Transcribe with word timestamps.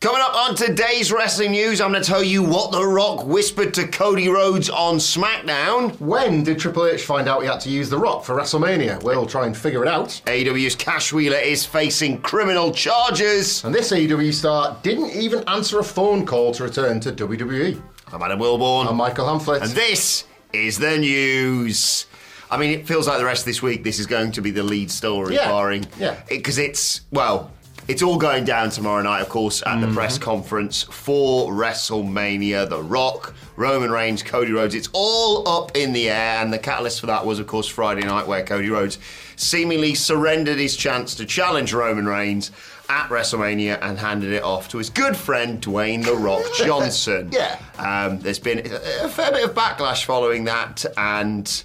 Coming 0.00 0.20
up 0.22 0.32
on 0.36 0.54
today's 0.54 1.10
wrestling 1.10 1.50
news, 1.50 1.80
I'm 1.80 1.90
going 1.90 2.00
to 2.00 2.08
tell 2.08 2.22
you 2.22 2.40
what 2.44 2.70
The 2.70 2.86
Rock 2.86 3.26
whispered 3.26 3.74
to 3.74 3.88
Cody 3.88 4.28
Rhodes 4.28 4.70
on 4.70 4.98
SmackDown. 4.98 5.98
When 6.00 6.44
did 6.44 6.60
Triple 6.60 6.86
H 6.86 7.02
find 7.04 7.26
out 7.28 7.42
he 7.42 7.48
had 7.48 7.58
to 7.62 7.68
use 7.68 7.90
The 7.90 7.98
Rock 7.98 8.22
for 8.24 8.36
WrestleMania? 8.36 9.02
We'll 9.02 9.26
try 9.26 9.46
and 9.46 9.56
figure 9.56 9.82
it 9.82 9.88
out. 9.88 10.10
AEW's 10.26 10.76
Cash 10.76 11.12
Wheeler 11.12 11.38
is 11.38 11.66
facing 11.66 12.20
criminal 12.20 12.72
charges. 12.72 13.64
And 13.64 13.74
this 13.74 13.90
AEW 13.90 14.32
star 14.32 14.78
didn't 14.84 15.10
even 15.16 15.42
answer 15.48 15.80
a 15.80 15.84
phone 15.84 16.24
call 16.24 16.52
to 16.52 16.62
return 16.62 17.00
to 17.00 17.10
WWE. 17.10 17.82
I'm 18.12 18.22
Adam 18.22 18.38
Wilbourn. 18.38 18.86
I'm 18.88 18.94
Michael 18.96 19.26
Hamflett. 19.26 19.62
And 19.62 19.70
this 19.72 20.22
is 20.52 20.78
the 20.78 20.96
news. 20.96 22.06
I 22.52 22.56
mean, 22.56 22.70
it 22.70 22.86
feels 22.86 23.08
like 23.08 23.18
the 23.18 23.24
rest 23.24 23.42
of 23.42 23.46
this 23.46 23.62
week, 23.62 23.82
this 23.82 23.98
is 23.98 24.06
going 24.06 24.30
to 24.32 24.40
be 24.42 24.52
the 24.52 24.62
lead 24.62 24.92
story, 24.92 25.34
Yeah. 25.34 25.48
barring. 25.50 25.86
Yeah. 25.98 26.20
Because 26.28 26.56
it's, 26.58 27.00
well, 27.10 27.50
it's 27.88 28.02
all 28.02 28.18
going 28.18 28.44
down 28.44 28.70
tomorrow 28.70 29.02
night, 29.02 29.22
of 29.22 29.28
course, 29.28 29.62
at 29.62 29.68
Mm-hmm. 29.78 29.80
the 29.88 29.94
press 29.94 30.18
conference 30.18 30.82
for 30.84 31.50
WrestleMania. 31.52 32.68
The 32.68 32.82
Rock, 32.82 33.34
Roman 33.56 33.90
Reigns, 33.90 34.22
Cody 34.22 34.52
Rhodes. 34.52 34.74
It's 34.74 34.88
all 34.92 35.48
up 35.48 35.76
in 35.76 35.92
the 35.92 36.10
air, 36.10 36.40
and 36.42 36.52
the 36.52 36.58
catalyst 36.58 37.00
for 37.00 37.06
that 37.06 37.24
was, 37.26 37.38
of 37.38 37.46
course, 37.46 37.66
Friday 37.66 38.02
night, 38.06 38.26
where 38.26 38.44
Cody 38.44 38.70
Rhodes 38.70 38.98
seemingly 39.36 39.94
surrendered 39.94 40.58
his 40.58 40.76
chance 40.76 41.14
to 41.16 41.24
challenge 41.24 41.72
Roman 41.72 42.06
Reigns 42.06 42.50
at 42.90 43.08
WrestleMania 43.10 43.78
and 43.82 43.98
handed 43.98 44.32
it 44.32 44.42
off 44.42 44.68
to 44.70 44.78
his 44.78 44.88
good 44.90 45.16
friend 45.16 45.60
Dwayne 45.60 46.04
The 46.04 46.14
Rock 46.14 46.42
Johnson. 46.56 47.28
Yeah. 47.32 47.58
Um, 47.78 48.18
there's 48.20 48.38
been 48.38 48.58
a 48.66 49.04
a 49.04 49.08
fair 49.08 49.30
bit 49.32 49.44
of 49.44 49.54
backlash 49.54 50.04
following 50.04 50.44
that, 50.44 50.84
and 50.96 51.62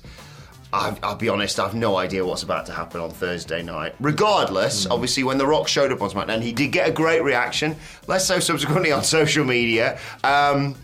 I've, 0.74 1.00
I'll 1.04 1.16
be 1.16 1.30
honest, 1.30 1.60
I've 1.60 1.76
no 1.76 1.98
idea 1.98 2.26
what's 2.26 2.42
about 2.42 2.66
to 2.66 2.72
happen 2.72 3.00
on 3.00 3.12
Thursday 3.12 3.62
night. 3.62 3.94
Regardless, 4.00 4.88
obviously, 4.88 5.24
when 5.24 5.38
The 5.38 5.46
Rock 5.46 5.68
showed 5.68 5.92
up 5.92 6.02
on 6.02 6.10
SmackDown, 6.10 6.42
he 6.42 6.52
did 6.52 6.72
get 6.72 6.90
a 6.90 6.92
great 6.92 7.24
reaction, 7.24 7.76
less 8.08 8.28
so 8.28 8.40
subsequently 8.40 8.92
on 8.92 9.04
social 9.04 9.46
media. 9.46 10.00
Um, 10.24 10.76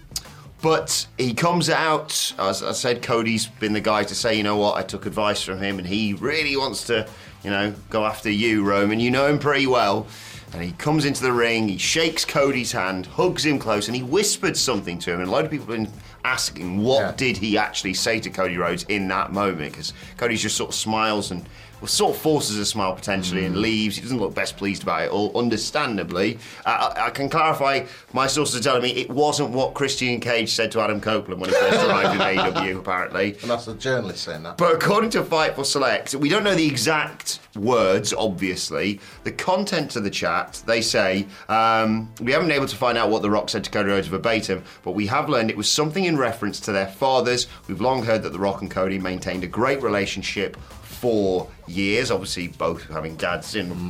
but 0.62 1.08
he 1.18 1.34
comes 1.34 1.72
out, 1.72 2.34
as 2.38 2.62
I 2.62 2.74
said, 2.74 3.02
Cody's 3.02 3.48
been 3.48 3.74
the 3.74 3.82
guy 3.82 4.04
to 4.04 4.14
say, 4.14 4.36
you 4.36 4.44
know 4.44 4.58
what, 4.58 4.76
I 4.78 4.84
took 4.84 5.08
advice 5.08 5.42
from 5.42 5.58
him 5.58 5.80
and 5.80 5.88
he 5.88 6.14
really 6.14 6.56
wants 6.56 6.84
to, 6.88 7.08
you 7.44 7.50
know, 7.50 7.74
go 7.90 8.06
after 8.06 8.30
you, 8.30 8.64
Roman. 8.64 9.00
You 9.00 9.10
know 9.10 9.26
him 9.26 9.40
pretty 9.40 9.68
well. 9.68 10.06
And 10.54 10.62
he 10.64 10.72
comes 10.74 11.06
into 11.06 11.22
the 11.22 11.32
ring, 11.32 11.68
he 11.68 11.78
shakes 11.78 12.26
Cody's 12.26 12.72
hand, 12.72 13.06
hugs 13.06 13.46
him 13.46 13.60
close, 13.60 13.88
and 13.88 13.96
he 13.96 14.02
whispered 14.04 14.58
something 14.58 14.98
to 15.00 15.14
him. 15.14 15.20
And 15.20 15.30
a 15.30 15.32
lot 15.32 15.46
of 15.46 15.52
people 15.52 15.68
have 15.68 15.76
been 15.76 15.94
asking, 16.26 16.82
what 16.84 17.00
Yeah. 17.02 17.12
did 17.16 17.38
he 17.38 17.58
actually 17.58 17.94
say 17.94 18.20
to 18.20 18.30
Cody 18.30 18.58
Rhodes 18.58 18.84
in 18.90 19.08
that 19.10 19.32
moment? 19.32 19.72
Because 19.74 19.94
Cody 20.18 20.36
just 20.38 20.58
sort 20.58 20.70
of 20.70 20.76
smiles 20.76 21.32
and 21.32 21.46
sort 21.88 22.16
of 22.16 22.22
forces 22.22 22.58
a 22.58 22.66
smile 22.66 22.94
potentially 22.94 23.46
and 23.46 23.58
leaves. 23.58 23.96
He 23.96 24.02
doesn't 24.02 24.20
look 24.20 24.34
best 24.34 24.58
pleased 24.58 24.84
about 24.84 25.04
it 25.04 25.12
all, 25.12 25.38
understandably. 25.38 26.38
Uh, 26.66 26.94
I, 26.96 27.08
I 27.08 27.10
can 27.10 27.30
clarify, 27.30 27.86
my 28.14 28.28
sources 28.28 28.60
are 28.60 28.64
telling 28.64 28.84
me 28.84 28.90
it 28.92 29.10
wasn't 29.10 29.52
what 29.52 29.74
Christian 29.74 30.20
Cage 30.20 30.52
said 30.52 30.72
to 30.74 30.82
Adam 30.82 31.02
Copeland 31.02 31.42
when 31.42 31.50
he 31.50 31.56
first 31.56 31.86
arrived 31.88 32.16
in 32.16 32.22
AEW, 32.22 32.80
apparently. 32.80 33.38
And 33.42 33.50
that's 33.50 33.66
the 33.66 33.76
journalist 33.76 34.24
saying 34.24 34.44
that. 34.44 34.58
But 34.58 34.76
according 34.76 35.12
to 35.12 35.24
Fightful 35.24 35.66
Select, 35.66 36.16
we 36.16 36.30
don't 36.30 36.44
know 36.44 36.56
the 36.56 36.68
exact 36.68 37.40
words, 37.56 38.14
obviously. 38.14 39.00
The 39.24 39.32
content 39.32 39.96
of 39.96 40.04
the 40.04 40.10
chat, 40.10 40.62
they 40.66 40.82
say, 40.82 41.28
um, 41.48 42.12
we 42.22 42.32
haven't 42.32 42.48
been 42.48 42.58
able 42.58 42.68
to 42.68 42.76
find 42.76 42.98
out 42.98 43.10
what 43.10 43.22
The 43.22 43.30
Rock 43.30 43.50
said 43.50 43.64
to 43.64 43.70
Cody 43.70 43.90
Rhodes 43.90 44.08
verbatim, 44.08 44.64
but 44.84 44.92
we 44.92 45.08
have 45.08 45.30
learned 45.30 45.50
it 45.50 45.58
was 45.58 45.70
something 45.70 46.06
in 46.06 46.18
reference 46.18 46.60
to 46.62 46.72
their 46.72 46.88
fathers. 46.88 47.48
We've 47.68 47.82
long 47.82 48.04
heard 48.04 48.24
that 48.24 48.32
The 48.32 48.40
Rock 48.40 48.62
and 48.62 48.70
Cody 48.70 49.00
maintained 49.00 49.44
a 49.44 49.48
great 49.48 49.82
relationship 49.82 50.58
for 51.00 51.48
years, 51.68 52.12
obviously 52.12 52.50
both 52.50 52.84
having 52.90 53.16
dads 53.16 53.56
in 53.56 53.88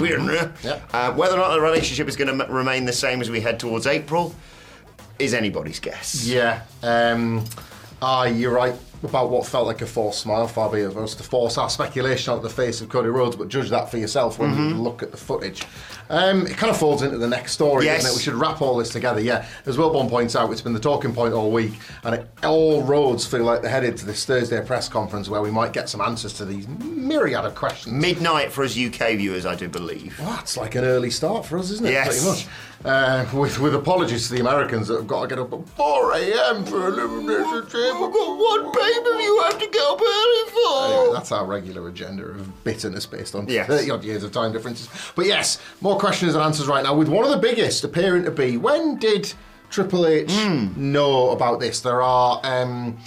Yeah. 0.64 0.80
uh, 0.94 1.12
Whether 1.14 1.34
or 1.36 1.38
not 1.40 1.54
the 1.54 1.60
relationship 1.62 2.08
is 2.08 2.16
going 2.16 2.38
to 2.38 2.46
m- 2.46 2.52
remain 2.54 2.86
the 2.86 2.94
same 2.94 3.20
as 3.20 3.32
we 3.32 3.42
head 3.42 3.60
towards 3.60 3.88
April 3.88 4.36
is 5.18 5.34
anybody's 5.34 5.80
guess. 5.80 6.24
Yeah. 6.28 6.62
Um, 6.84 7.44
ah, 8.02 8.26
you're 8.26 8.54
right 8.54 8.76
about 9.04 9.32
what 9.32 9.48
felt 9.48 9.66
like 9.66 9.82
a 9.82 9.88
forced 9.88 10.20
smile, 10.20 10.48
far 10.48 10.70
be 10.70 10.82
it 10.82 10.84
of 10.84 10.98
us 10.98 11.16
to 11.16 11.24
force 11.24 11.58
our 11.58 11.70
speculation 11.70 12.32
onto 12.32 12.44
the 12.44 12.50
face 12.54 12.80
of 12.80 12.90
Cody 12.90 13.10
Rhodes, 13.10 13.36
but 13.36 13.48
judge 13.48 13.70
that 13.70 13.90
for 13.90 13.98
yourself 13.98 14.38
when 14.38 14.54
you 14.56 14.76
look 14.76 15.02
at 15.02 15.10
the 15.12 15.18
footage. 15.18 15.64
Um, 16.12 16.48
it 16.48 16.58
kind 16.58 16.72
of 16.72 16.78
falls 16.78 17.04
into 17.04 17.18
the 17.20 17.28
next 17.28 17.52
story, 17.52 17.86
Yes. 17.86 18.02
doesn't 18.02 18.16
it? 18.16 18.18
We 18.18 18.24
should 18.24 18.34
wrap 18.34 18.62
all 18.64 18.78
this 18.78 18.90
together, 18.90 19.22
yeah. 19.22 19.46
As 19.68 19.78
Wilbourn 19.78 20.10
points 20.10 20.36
out, 20.36 20.52
it's 20.52 20.62
been 20.62 20.74
the 20.74 20.80
talking 20.80 21.14
point 21.14 21.34
all 21.36 21.52
week, 21.52 21.74
and 22.04 22.16
it, 22.16 22.28
all 22.44 22.82
roads 22.82 23.28
feel 23.28 23.44
like 23.44 23.62
they're 23.62 23.70
headed 23.70 23.96
to 23.98 24.06
this 24.08 24.26
Thursday 24.26 24.60
press 24.66 24.90
conference 24.90 25.30
where 25.30 25.42
we 25.42 25.52
might 25.52 25.72
get 25.72 25.88
some 25.88 26.02
answers 26.02 26.34
to 26.34 26.46
these 26.46 26.68
myriad 26.68 27.46
of 27.46 27.54
questions. 27.54 27.94
Midnight 27.94 28.52
for 28.52 28.64
us 28.64 28.76
UK 28.78 29.18
viewers, 29.18 29.46
I 29.46 29.54
do 29.56 29.70
believe. 29.70 30.18
Well, 30.20 30.32
that's 30.32 30.58
like 30.58 30.74
an 30.76 30.84
early 30.84 31.12
start 31.12 31.46
for 31.46 31.60
us, 31.60 31.70
isn't 31.70 31.86
it? 31.86 31.92
Yes. 31.92 32.08
Pretty 32.24 32.26
much. 32.26 32.48
Uh, 32.86 33.26
with, 33.34 33.60
with 33.60 33.76
apologies 33.76 34.28
to 34.30 34.36
the 34.36 34.40
Americans 34.40 34.88
that 34.88 34.96
have 34.96 35.08
got 35.08 35.24
to 35.24 35.28
get 35.28 35.38
up 35.38 35.52
at 35.52 35.68
4 35.70 36.14
a.m. 36.14 36.64
for 36.64 36.88
Elimination 36.88 37.68
Chamber. 37.70 38.06
We've 38.08 38.14
got 38.14 38.38
one 38.38 38.72
pay 38.72 39.04
per 39.04 39.18
view 39.18 39.42
have 39.44 39.60
to 39.60 39.68
get 39.68 39.82
up 39.82 40.00
early 40.02 40.50
for. 40.52 40.86
Anyway, 41.02 41.14
that's 41.14 41.32
our 41.34 41.46
regular 41.46 41.90
agenda 41.90 42.24
of 42.24 42.64
bitterness 42.64 43.06
based 43.06 43.36
on 43.36 43.48
Yes. 43.50 43.68
30 43.68 43.92
odd 43.92 44.04
years 44.06 44.24
of 44.24 44.32
time 44.32 44.54
differences. 44.54 44.88
But 45.14 45.26
yes, 45.26 45.60
more 45.82 46.00
questions 46.00 46.36
and 46.36 46.42
answers 46.44 46.68
right 46.68 46.84
now, 46.84 46.96
with 46.96 47.10
one 47.10 47.26
of 47.26 47.32
the 47.32 47.38
biggest 47.38 47.84
appearing 47.84 48.24
to 48.24 48.32
be 48.32 48.56
when 48.56 48.98
did 48.98 49.34
Triple 49.70 50.08
H 50.08 50.32
Hmm. 50.32 50.68
know 50.78 51.32
about 51.32 51.60
this? 51.60 51.82
There 51.82 52.02
are. 52.02 52.40
Um, 52.46 52.98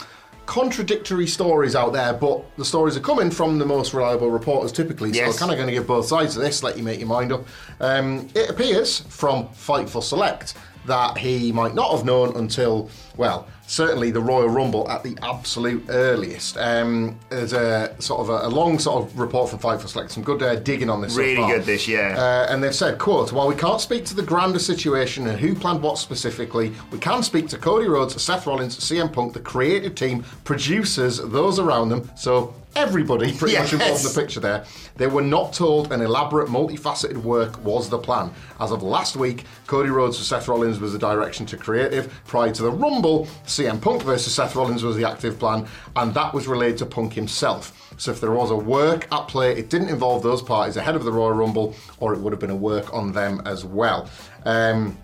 Contradictory 0.47 1.27
stories 1.27 1.75
out 1.77 1.93
there, 1.93 2.13
but 2.13 2.43
the 2.57 2.65
stories 2.65 2.97
are 2.97 3.01
coming 3.01 3.31
from 3.31 3.59
the 3.59 3.65
most 3.65 3.95
reliable 3.95 4.31
reporters 4.31 4.73
typically. 4.73 5.13
So 5.13 5.21
Yes. 5.21 5.33
we're 5.35 5.39
kind 5.39 5.53
of 5.53 5.57
going 5.57 5.69
to 5.69 5.73
give 5.73 5.87
both 5.87 6.07
sides 6.07 6.37
of 6.37 6.43
this, 6.43 6.63
let 6.63 6.77
you 6.77 6.83
make 6.83 6.99
your 6.99 7.09
mind 7.09 7.33
up. 7.33 7.45
Um, 7.81 8.29
it 8.35 8.51
appears 8.51 9.01
from 9.09 9.49
Fightful 9.49 10.03
Select 10.03 10.55
that 10.87 11.17
he 11.17 11.53
might 11.53 11.75
not 11.75 11.93
have 11.93 12.05
known 12.05 12.35
until, 12.37 12.91
well, 13.17 13.47
certainly 13.73 14.11
the 14.11 14.21
Royal 14.21 14.51
Rumble 14.51 14.89
at 14.91 15.03
the 15.03 15.17
absolute 15.23 15.83
earliest. 15.89 16.59
Um, 16.59 17.19
there's 17.31 17.55
a 17.55 17.97
sort 18.01 18.21
of 18.21 18.29
a, 18.29 18.47
a 18.47 18.51
long 18.51 18.79
sort 18.79 19.03
of 19.03 19.19
report 19.19 19.49
from 19.49 19.61
Fightful 19.61 19.89
Select, 19.89 20.11
some 20.11 20.23
good 20.23 20.43
uh, 20.43 20.57
digging 20.57 20.91
on 20.91 21.01
this. 21.01 21.17
Really 21.17 21.37
far. 21.37 21.57
good 21.57 21.65
this, 21.65 21.89
year. 21.89 22.11
Uh, 22.11 22.47
and 22.51 22.63
they've 22.63 22.75
said, 22.75 22.99
quote, 22.99 23.33
while 23.33 23.49
we 23.49 23.55
can't 23.55 23.81
speak 23.81 24.05
to 24.07 24.15
the 24.15 24.23
grander 24.23 24.59
situation 24.59 25.27
and 25.27 25.41
who 25.41 25.55
planned 25.55 25.83
what 25.83 25.97
specifically, 25.97 26.71
we 26.91 26.99
can 26.99 27.23
speak 27.23 27.49
to 27.49 27.57
Cody 27.57 27.89
Rhodes, 27.89 28.23
Seth 28.23 28.47
Rollins, 28.47 28.79
CM 28.79 29.11
Punk, 29.11 29.33
the 29.33 29.41
creative 29.41 29.95
team, 29.95 30.23
producers, 30.45 31.17
those 31.17 31.59
around 31.59 31.89
them. 31.89 32.11
So 32.15 32.55
everybody 32.77 33.33
pretty 33.37 33.59
much 33.59 33.73
involved 33.73 34.05
in 34.05 34.13
the 34.13 34.21
picture 34.21 34.41
there. 34.41 34.65
They 34.97 35.07
were 35.07 35.23
not 35.23 35.53
told 35.53 35.93
an 35.93 36.01
elaborate, 36.01 36.49
multifaceted 36.49 37.17
work 37.17 37.63
was 37.65 37.89
the 37.89 37.99
plan. 37.99 38.33
As 38.61 38.71
of 38.71 38.83
last 38.83 39.17
week, 39.17 39.45
Cody 39.67 39.91
Rhodes 39.91 40.19
for 40.19 40.25
Seth 40.25 40.49
Rollins 40.49 40.81
was 40.81 40.93
the 40.93 40.99
direction 40.99 41.47
to 41.47 41.57
creative. 41.57 42.13
Prior 42.27 42.53
to 42.53 42.63
the 42.63 42.71
Rumble, 42.71 43.27
CM 43.47 43.81
Punk 43.81 44.03
versus 44.03 44.35
Seth 44.35 44.55
Rollins 44.55 44.83
was 44.83 44.97
the 44.97 45.09
active 45.09 45.39
plan, 45.39 45.67
and 45.97 46.15
that 46.15 46.33
was 46.33 46.47
relayed 46.47 46.77
to 46.79 46.87
Punk 46.87 47.13
himself. 47.13 47.95
So 47.99 48.11
if 48.11 48.21
there 48.21 48.33
was 48.33 48.51
a 48.51 48.57
work 48.57 49.07
at 49.13 49.29
play, 49.29 49.53
it 49.53 49.71
didn't 49.71 49.89
involve 49.89 50.23
those 50.23 50.43
parties 50.43 50.77
ahead 50.77 50.97
of 50.97 51.05
the 51.05 51.13
Royal 51.13 51.33
Rumble, 51.33 51.75
or 51.99 52.15
it 52.15 52.21
would 52.21 52.33
have 52.33 52.41
been 52.41 52.51
a 52.51 52.57
work 52.57 52.93
on 52.93 53.13
them 53.13 53.43
as 53.45 53.65
well. 53.65 54.09
Um, 54.45 54.97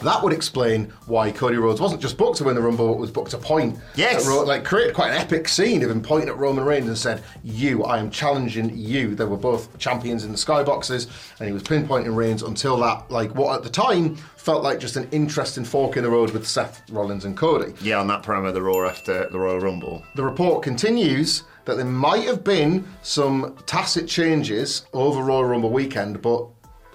That 0.00 0.22
would 0.22 0.32
explain 0.32 0.92
why 1.06 1.30
Cody 1.30 1.56
Rhodes 1.56 1.80
wasn't 1.80 2.02
just 2.02 2.16
booked 2.16 2.38
to 2.38 2.44
win 2.44 2.54
the 2.54 2.62
Rumble, 2.62 2.88
but 2.88 2.98
was 2.98 3.10
booked 3.10 3.30
to 3.32 3.38
point. 3.38 3.78
Yes. 3.94 4.26
Ro- 4.26 4.44
like 4.44 4.64
created 4.64 4.94
quite 4.94 5.10
an 5.12 5.16
epic 5.18 5.48
scene 5.48 5.82
of 5.82 5.90
him 5.90 6.02
pointing 6.02 6.28
at 6.28 6.36
Roman 6.36 6.64
Reigns 6.64 6.86
and 6.88 6.98
said, 6.98 7.22
"You, 7.42 7.84
I 7.84 7.98
am 7.98 8.10
challenging 8.10 8.76
you." 8.76 9.14
They 9.14 9.24
were 9.24 9.36
both 9.36 9.76
champions 9.78 10.24
in 10.24 10.32
the 10.32 10.38
skyboxes, 10.38 11.08
and 11.38 11.46
he 11.46 11.52
was 11.52 11.62
pinpointing 11.62 12.14
Reigns 12.14 12.42
until 12.42 12.76
that, 12.78 13.10
like 13.10 13.34
what 13.34 13.56
at 13.56 13.62
the 13.62 13.70
time 13.70 14.16
felt 14.36 14.62
like 14.62 14.78
just 14.78 14.96
an 14.96 15.08
interesting 15.10 15.64
fork 15.64 15.96
in 15.96 16.04
the 16.04 16.10
road 16.10 16.30
with 16.30 16.46
Seth 16.46 16.82
Rollins 16.90 17.24
and 17.24 17.36
Cody. 17.36 17.72
Yeah, 17.82 17.98
on 17.98 18.06
that 18.06 18.22
promo, 18.22 18.54
the 18.54 18.62
Raw 18.62 18.88
after 18.88 19.28
the 19.28 19.38
Royal 19.40 19.58
Rumble. 19.58 20.04
The 20.14 20.22
report 20.22 20.62
continues 20.62 21.42
that 21.64 21.74
there 21.76 21.84
might 21.84 22.22
have 22.28 22.44
been 22.44 22.86
some 23.02 23.56
tacit 23.66 24.06
changes 24.06 24.86
over 24.92 25.20
Royal 25.20 25.44
Rumble 25.46 25.70
weekend, 25.70 26.22
but 26.22 26.46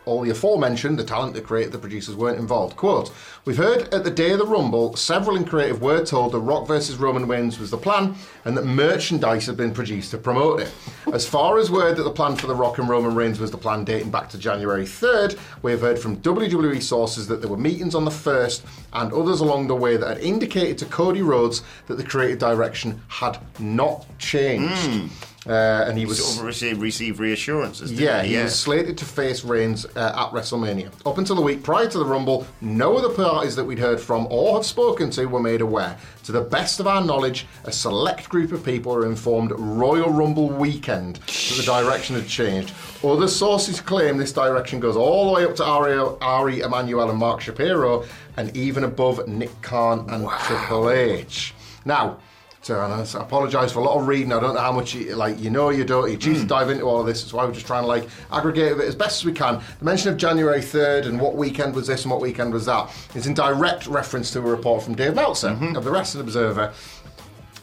all 0.06 0.22
the 0.22 0.32
aforementioned, 0.32 0.98
the 0.98 1.04
talent, 1.04 1.34
the 1.34 1.42
creative, 1.42 1.72
the 1.72 1.78
producers 1.78 2.16
weren't 2.16 2.40
involved. 2.40 2.76
Quote, 2.76 3.12
We've 3.46 3.58
heard 3.58 3.94
at 3.94 4.04
the 4.04 4.12
day 4.12 4.32
of 4.32 4.40
the 4.40 4.46
Rumble, 4.46 4.96
several 4.96 5.36
in 5.36 5.46
creative 5.46 5.82
were 5.82 6.04
told 6.04 6.32
that 6.34 6.40
Rock 6.40 6.68
versus 6.68 6.98
Roman 6.98 7.28
Reigns 7.28 7.60
was 7.60 7.72
the 7.72 7.78
plan 7.78 8.16
and 8.46 8.58
that 8.58 8.66
merchandise 8.66 9.46
had 9.46 9.58
been 9.58 9.74
produced 9.74 10.12
to 10.12 10.18
promote 10.18 10.62
it. 10.62 10.72
As 11.14 11.28
far 11.28 11.58
as 11.58 11.72
word 11.72 11.98
that 11.98 12.04
the 12.04 12.12
plan 12.12 12.36
for 12.36 12.48
The 12.48 12.56
Rock 12.56 12.78
and 12.78 12.90
Roman 12.90 13.16
Reigns 13.16 13.40
was 13.40 13.52
the 13.52 13.58
plan 13.58 13.84
dating 13.84 14.12
back 14.12 14.30
to 14.30 14.38
January 14.38 14.84
3rd, 14.84 15.40
we 15.62 15.72
have 15.72 15.82
heard 15.82 16.00
from 16.00 16.18
WWE 16.18 16.82
sources 16.82 17.28
that 17.28 17.42
there 17.42 17.50
were 17.50 17.58
meetings 17.58 17.96
on 17.96 18.06
the 18.06 18.12
1st 18.12 18.62
and 18.94 19.14
others 19.14 19.40
along 19.40 19.68
the 19.68 19.76
way 19.76 19.98
that 19.98 20.18
had 20.18 20.20
indicated 20.20 20.78
to 20.80 20.86
Cody 20.86 21.22
Rhodes 21.22 21.64
that 21.88 21.96
the 21.96 22.04
creative 22.04 22.40
direction 22.40 23.02
had 23.08 23.40
not 23.60 24.06
changed. 24.20 24.86
Hmm. 24.88 25.08
Uh, 25.48 25.86
and 25.88 25.98
he 25.98 26.06
was 26.06 26.24
Sort 26.24 26.38
of 26.42 26.46
receive, 26.46 26.80
receive 26.80 27.20
reassurances. 27.20 27.92
yeah, 27.92 28.22
he? 28.22 28.36
he 28.36 28.44
was 28.44 28.58
slated 28.58 28.96
to 29.00 29.06
face 29.06 29.44
Reigns 29.44 29.86
uh, 29.96 30.26
at 30.28 30.32
WrestleMania. 30.32 30.92
Up 31.04 31.18
until 31.18 31.36
the 31.36 31.42
week 31.42 31.64
prior 31.64 31.88
to 31.88 31.98
the 31.98 32.06
Rumble, 32.06 32.46
no 32.62 32.96
other 32.96 33.10
parties 33.10 33.56
that 33.56 33.64
we'd 33.64 33.80
heard 33.80 34.00
from 34.00 34.28
or 34.30 34.54
have 34.58 34.66
spoken 34.68 35.10
to 35.12 35.26
were 35.26 35.42
made 35.42 35.62
aware. 35.62 35.98
To 36.26 36.32
the 36.32 36.42
best 36.42 36.80
of 36.80 36.86
our 36.86 37.04
knowledge, 37.04 37.48
a 37.64 37.72
select 37.72 38.30
group 38.30 38.52
of 38.52 38.64
people 38.64 38.94
are 38.94 39.08
informed 39.08 39.52
Royal 39.58 40.12
Rumble 40.12 40.48
weekend 40.48 41.16
that 41.16 41.56
the 41.58 41.64
direction 41.64 42.16
had 42.16 42.28
changed. 42.28 42.72
Other 43.04 43.28
sources 43.28 43.82
claim 43.82 44.18
this 44.18 44.32
direction 44.34 44.80
goes 44.80 44.96
all 44.96 45.26
the 45.26 45.34
way 45.34 45.46
up 45.46 45.56
to 45.56 45.64
Ari, 45.66 45.98
Ari 46.22 46.60
Emanuel 46.60 47.10
and 47.10 47.18
Mark 47.18 47.42
Shapiro, 47.42 48.06
and 48.38 48.56
even 48.56 48.84
above 48.84 49.28
Nick 49.28 49.60
Khan 49.64 50.06
and 50.08 50.30
Triple 50.46 50.92
H. 50.92 51.56
Now, 51.84 52.20
so 52.62 52.80
uh, 52.80 52.86
and 52.86 52.94
I 52.94 53.22
apologise 53.22 53.72
for 53.72 53.80
a 53.80 53.84
lot 53.84 54.00
of 54.00 54.08
reading. 54.08 54.32
I 54.32 54.40
don't 54.40 54.54
know 54.54 54.62
how 54.62 54.72
much 54.72 54.94
you 54.94 55.16
like. 55.16 55.40
You 55.40 55.50
know, 55.50 55.70
you 55.70 55.84
don't. 55.84 56.12
You 56.12 56.18
choose 56.18 56.38
to 56.38 56.42
hmm. 56.42 56.48
dive 56.48 56.70
into 56.70 56.84
all 56.84 57.00
of 57.00 57.08
this. 57.08 57.22
That's 57.22 57.34
why 57.34 57.44
we're 57.44 57.54
just 57.54 57.66
trying 57.66 57.84
to 57.84 57.88
like 57.88 58.08
aggregate 58.32 58.74
it 58.74 58.82
as 58.82 58.96
best 58.96 59.22
as 59.22 59.26
we 59.26 59.34
can. 59.34 59.60
The 59.80 59.86
mention 59.86 60.10
of 60.10 60.18
January 60.18 60.62
third 60.62 61.08
and 61.08 61.20
what 61.20 61.36
weekend 61.36 61.74
was 61.74 61.88
this 61.88 62.04
and 62.04 62.12
what 62.12 62.22
weekend 62.22 62.54
was 62.54 62.66
that 62.68 62.94
is 63.16 63.26
in 63.26 63.34
direct 63.34 63.88
reference 63.88 64.30
to 64.32 64.40
a 64.40 64.42
report 64.44 64.84
from 64.84 64.94
Dave 64.94 65.16
Meltzer 65.16 65.50
mm-hmm. 65.50 65.76
of 65.76 65.84
the 65.84 65.92
Wrestling 65.92 66.24
Observer. 66.24 66.72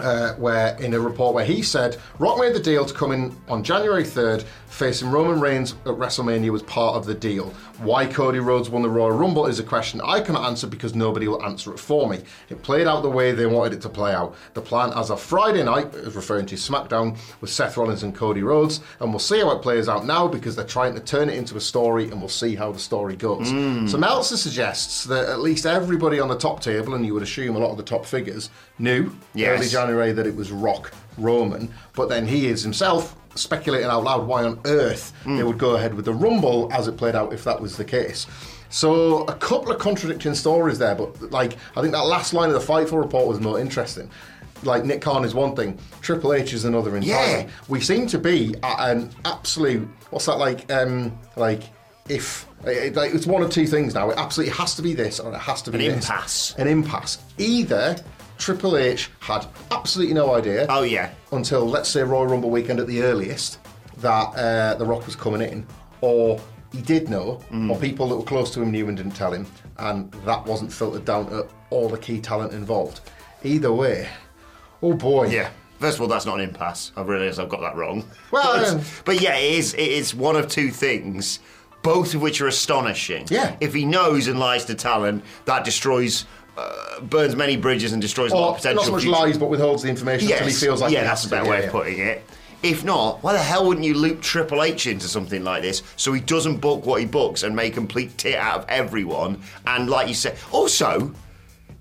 Uh, 0.00 0.34
where 0.34 0.76
in 0.76 0.94
a 0.94 1.00
report 1.00 1.34
where 1.34 1.44
he 1.44 1.60
said 1.60 1.96
Rock 2.20 2.38
made 2.38 2.54
the 2.54 2.60
deal 2.60 2.84
to 2.84 2.94
come 2.94 3.10
in 3.10 3.36
on 3.48 3.64
January 3.64 4.04
3rd, 4.04 4.44
facing 4.68 5.10
Roman 5.10 5.40
Reigns 5.40 5.72
at 5.86 5.94
WrestleMania 5.94 6.50
was 6.50 6.62
part 6.62 6.94
of 6.94 7.04
the 7.04 7.14
deal. 7.14 7.52
Why 7.78 8.06
Cody 8.06 8.38
Rhodes 8.38 8.70
won 8.70 8.82
the 8.82 8.88
Royal 8.90 9.10
Rumble 9.10 9.46
is 9.46 9.58
a 9.58 9.64
question 9.64 10.00
I 10.04 10.20
cannot 10.20 10.46
answer 10.46 10.68
because 10.68 10.94
nobody 10.94 11.26
will 11.26 11.42
answer 11.44 11.72
it 11.72 11.78
for 11.80 12.08
me. 12.08 12.20
It 12.48 12.62
played 12.62 12.86
out 12.86 13.02
the 13.02 13.10
way 13.10 13.32
they 13.32 13.46
wanted 13.46 13.72
it 13.72 13.80
to 13.82 13.88
play 13.88 14.12
out. 14.14 14.36
The 14.54 14.60
plan 14.60 14.92
as 14.94 15.10
of 15.10 15.20
Friday 15.20 15.64
night, 15.64 15.92
was 15.92 16.14
referring 16.14 16.46
to 16.46 16.54
SmackDown, 16.54 17.16
was 17.40 17.52
Seth 17.52 17.76
Rollins 17.76 18.04
and 18.04 18.14
Cody 18.14 18.42
Rhodes, 18.42 18.80
and 19.00 19.10
we'll 19.10 19.18
see 19.18 19.40
how 19.40 19.50
it 19.50 19.62
plays 19.62 19.88
out 19.88 20.06
now 20.06 20.28
because 20.28 20.54
they're 20.54 20.64
trying 20.64 20.94
to 20.94 21.00
turn 21.00 21.28
it 21.28 21.36
into 21.36 21.56
a 21.56 21.60
story, 21.60 22.04
and 22.10 22.20
we'll 22.20 22.28
see 22.28 22.54
how 22.54 22.70
the 22.70 22.78
story 22.78 23.16
goes. 23.16 23.48
So 23.90 23.98
Meltzer 23.98 24.36
suggests 24.36 25.04
that 25.04 25.28
at 25.28 25.40
least 25.40 25.66
everybody 25.66 26.20
on 26.20 26.28
the 26.28 26.38
top 26.38 26.60
table, 26.60 26.94
and 26.94 27.04
you 27.06 27.14
would 27.14 27.22
assume 27.24 27.56
a 27.56 27.58
lot 27.58 27.70
of 27.72 27.76
the 27.78 27.82
top 27.82 28.04
figures, 28.06 28.50
knew 28.78 29.10
Yes. 29.34 29.58
early 29.58 29.68
January 29.68 29.87
that 29.94 30.26
it 30.26 30.34
was 30.34 30.50
Rock 30.50 30.92
Roman, 31.16 31.72
but 31.94 32.08
then 32.08 32.26
he 32.26 32.46
is 32.48 32.62
himself 32.62 33.14
speculating 33.34 33.86
out 33.88 34.02
loud 34.04 34.26
why 34.26 34.42
on 34.44 34.58
earth 34.64 35.12
they 35.24 35.42
would 35.44 35.58
go 35.58 35.76
ahead 35.76 35.94
with 35.94 36.04
the 36.04 36.12
Rumble 36.14 36.68
as 36.72 36.88
it 36.88 36.96
played 36.96 37.14
out 37.14 37.32
if 37.32 37.44
that 37.44 37.60
was 37.60 37.76
the 37.76 37.84
case. 37.84 38.26
So 38.70 39.24
a 39.24 39.34
couple 39.34 39.70
of 39.72 39.78
contradicting 39.78 40.34
stories 40.34 40.78
there, 40.78 40.94
but 40.94 41.30
like 41.32 41.56
I 41.76 41.80
think 41.80 41.92
that 41.92 42.02
last 42.04 42.32
line 42.34 42.50
of 42.50 42.54
the 42.54 42.72
Fightful 42.72 43.00
report 43.00 43.26
was 43.28 43.40
more 43.40 43.58
interesting. 43.60 44.10
Like 44.64 44.84
Nick 44.84 45.00
Khan 45.00 45.24
is 45.24 45.34
one 45.34 45.54
thing, 45.54 45.78
Triple 46.00 46.32
H 46.34 46.52
is 46.52 46.64
another 46.64 46.96
entirely. 46.96 47.44
Yeah. 47.44 47.48
We 47.68 47.80
seem 47.80 48.06
to 48.08 48.18
be 48.18 48.54
at 48.62 48.90
an 48.90 49.10
absolute 49.24 49.88
what's 50.10 50.26
that 50.26 50.38
like? 50.38 50.70
Um, 50.72 51.16
like 51.36 51.62
if 52.08 52.46
like 52.64 53.14
it's 53.14 53.26
one 53.26 53.42
of 53.42 53.50
two 53.50 53.66
things 53.66 53.94
now. 53.94 54.10
It 54.10 54.18
absolutely 54.18 54.54
has 54.56 54.74
to 54.74 54.82
be 54.82 54.94
this 54.94 55.20
or 55.20 55.32
it 55.32 55.38
has 55.38 55.62
to 55.62 55.70
be 55.70 55.86
An 55.86 55.94
this. 55.96 56.04
impasse. 56.08 56.54
An 56.58 56.66
impasse. 56.66 57.18
Either 57.38 57.96
Triple 58.38 58.76
H 58.76 59.10
had 59.20 59.46
absolutely 59.70 60.14
no 60.14 60.34
idea. 60.34 60.66
Oh, 60.68 60.82
yeah. 60.82 61.10
Until 61.32 61.66
let's 61.66 61.88
say 61.88 62.02
Royal 62.02 62.26
Rumble 62.26 62.50
weekend 62.50 62.80
at 62.80 62.86
the 62.86 63.02
earliest 63.02 63.58
that 63.98 64.28
uh, 64.36 64.74
The 64.76 64.84
Rock 64.86 65.04
was 65.06 65.16
coming 65.16 65.42
in, 65.42 65.66
or 66.00 66.40
he 66.72 66.80
did 66.82 67.08
know, 67.08 67.40
Mm. 67.50 67.70
or 67.70 67.78
people 67.78 68.08
that 68.08 68.16
were 68.16 68.22
close 68.22 68.50
to 68.52 68.62
him 68.62 68.70
knew 68.70 68.86
and 68.88 68.96
didn't 68.96 69.12
tell 69.16 69.32
him, 69.32 69.46
and 69.78 70.10
that 70.24 70.44
wasn't 70.46 70.72
filtered 70.72 71.04
down 71.04 71.28
to 71.30 71.46
all 71.70 71.88
the 71.88 71.98
key 71.98 72.20
talent 72.20 72.52
involved. 72.52 73.00
Either 73.42 73.72
way, 73.72 74.08
oh 74.82 74.94
boy. 74.94 75.26
Yeah. 75.28 75.50
First 75.80 75.96
of 75.96 76.02
all, 76.02 76.08
that's 76.08 76.26
not 76.26 76.36
an 76.40 76.48
impasse. 76.48 76.90
I've 76.96 77.08
realised 77.08 77.38
I've 77.38 77.48
got 77.48 77.60
that 77.60 77.76
wrong. 77.76 78.04
Well, 78.32 78.56
but, 78.58 78.68
um, 78.68 78.80
but 79.04 79.20
yeah, 79.20 79.36
it 79.36 79.54
is. 79.54 79.74
It 79.74 79.80
is 79.88 80.12
one 80.14 80.34
of 80.36 80.48
two 80.48 80.70
things, 80.70 81.38
both 81.82 82.14
of 82.14 82.20
which 82.20 82.40
are 82.40 82.48
astonishing. 82.48 83.26
Yeah. 83.30 83.56
If 83.60 83.74
he 83.74 83.84
knows 83.84 84.26
and 84.26 84.40
lies 84.40 84.64
to 84.66 84.74
talent, 84.74 85.22
that 85.44 85.64
destroys, 85.64 86.24
uh, 86.58 87.00
burns 87.02 87.36
many 87.36 87.56
bridges 87.56 87.92
and 87.92 88.02
destroys 88.02 88.32
a 88.32 88.36
lot 88.36 88.50
of 88.50 88.56
potential. 88.56 88.76
not 88.82 88.86
so 88.86 88.92
much 88.92 89.02
future- 89.02 89.18
lies, 89.18 89.38
but 89.38 89.48
withholds 89.50 89.82
the 89.82 89.88
information 89.88 90.30
until 90.32 90.46
he 90.46 90.52
feels 90.52 90.80
like 90.80 90.92
yeah, 90.92 91.04
that's 91.04 91.24
a 91.24 91.28
better 91.28 91.48
way 91.48 91.60
Yeah, 91.60 91.66
of 91.66 91.72
putting 91.72 91.98
it. 91.98 92.24
If 92.62 92.82
not, 92.84 93.22
why 93.22 93.34
the 93.34 93.38
hell 93.38 93.66
wouldn't 93.68 93.86
you 93.86 93.94
loop 93.94 94.20
Triple 94.20 94.64
H 94.64 94.88
into 94.88 95.06
something 95.06 95.44
like 95.44 95.62
this 95.62 95.84
so 95.96 96.12
he 96.12 96.20
doesn't 96.20 96.56
book 96.56 96.84
what 96.84 96.98
he 97.00 97.06
books 97.06 97.44
and 97.44 97.54
make 97.54 97.74
complete 97.74 98.18
tit 98.18 98.34
out 98.34 98.58
of 98.60 98.68
everyone? 98.68 99.40
And 99.66 99.88
like 99.88 100.08
you 100.08 100.14
said, 100.14 100.36
also 100.50 101.14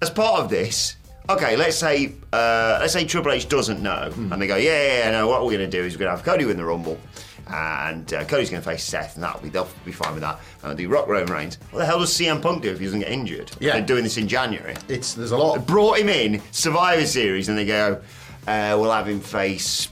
as 0.04 0.12
part 0.12 0.40
of 0.42 0.50
this, 0.52 0.98
okay, 1.30 1.56
let's 1.56 1.76
say 1.78 2.14
uh, 2.32 2.78
let's 2.80 2.94
say 2.94 3.06
Triple 3.06 3.32
H 3.32 3.50
doesn't 3.50 3.82
know, 3.82 4.12
Hmm. 4.14 4.32
and 4.32 4.40
they 4.42 4.46
go, 4.46 4.56
yeah, 4.56 4.72
yeah, 4.84 4.98
yeah, 5.06 5.12
no, 5.12 5.28
what 5.28 5.42
we're 5.44 5.58
going 5.58 5.70
to 5.70 5.78
do 5.78 5.84
is 5.84 5.96
we're 5.96 6.00
going 6.02 6.12
to 6.12 6.16
have 6.16 6.24
Cody 6.24 6.46
win 6.46 6.58
the 6.58 6.64
Rumble. 6.66 7.00
And 7.50 8.14
uh, 8.14 8.26
Cody's 8.26 8.50
going 8.50 8.62
to 8.62 8.70
face 8.70 8.84
Seth, 8.84 9.16
and 9.16 9.24
that'll 9.24 9.42
be 9.42 9.50
they'll 9.50 9.70
be 9.86 9.92
fine 9.92 10.14
with 10.14 10.22
that. 10.24 10.40
And 10.62 10.70
they'll 10.72 10.78
do 10.78 10.90
Rock 10.90 11.08
Roman 11.08 11.32
Reigns. 11.34 11.58
What 11.72 11.80
the 11.80 11.86
hell 11.86 12.00
does 12.00 12.12
CM 12.14 12.42
Punk 12.42 12.64
do 12.64 12.72
if 12.72 12.80
he 12.80 12.86
doesn't 12.86 13.00
get 13.00 13.10
injured? 13.10 13.52
Yeah. 13.60 13.74
they're 13.74 13.86
doing 13.86 14.04
this 14.04 14.18
in 14.18 14.28
January 14.28 14.76
It's 14.90 15.14
there's 15.14 15.32
a 15.32 15.38
lot. 15.38 15.66
brought 15.66 16.00
him 16.00 16.10
in 16.10 16.42
Survivor 16.52 17.06
Series, 17.06 17.48
and 17.50 17.58
they 17.58 17.66
go, 17.66 18.02
uh, 18.48 18.78
"We'll 18.80 18.92
have 18.92 19.08
him 19.08 19.20
face 19.22 19.88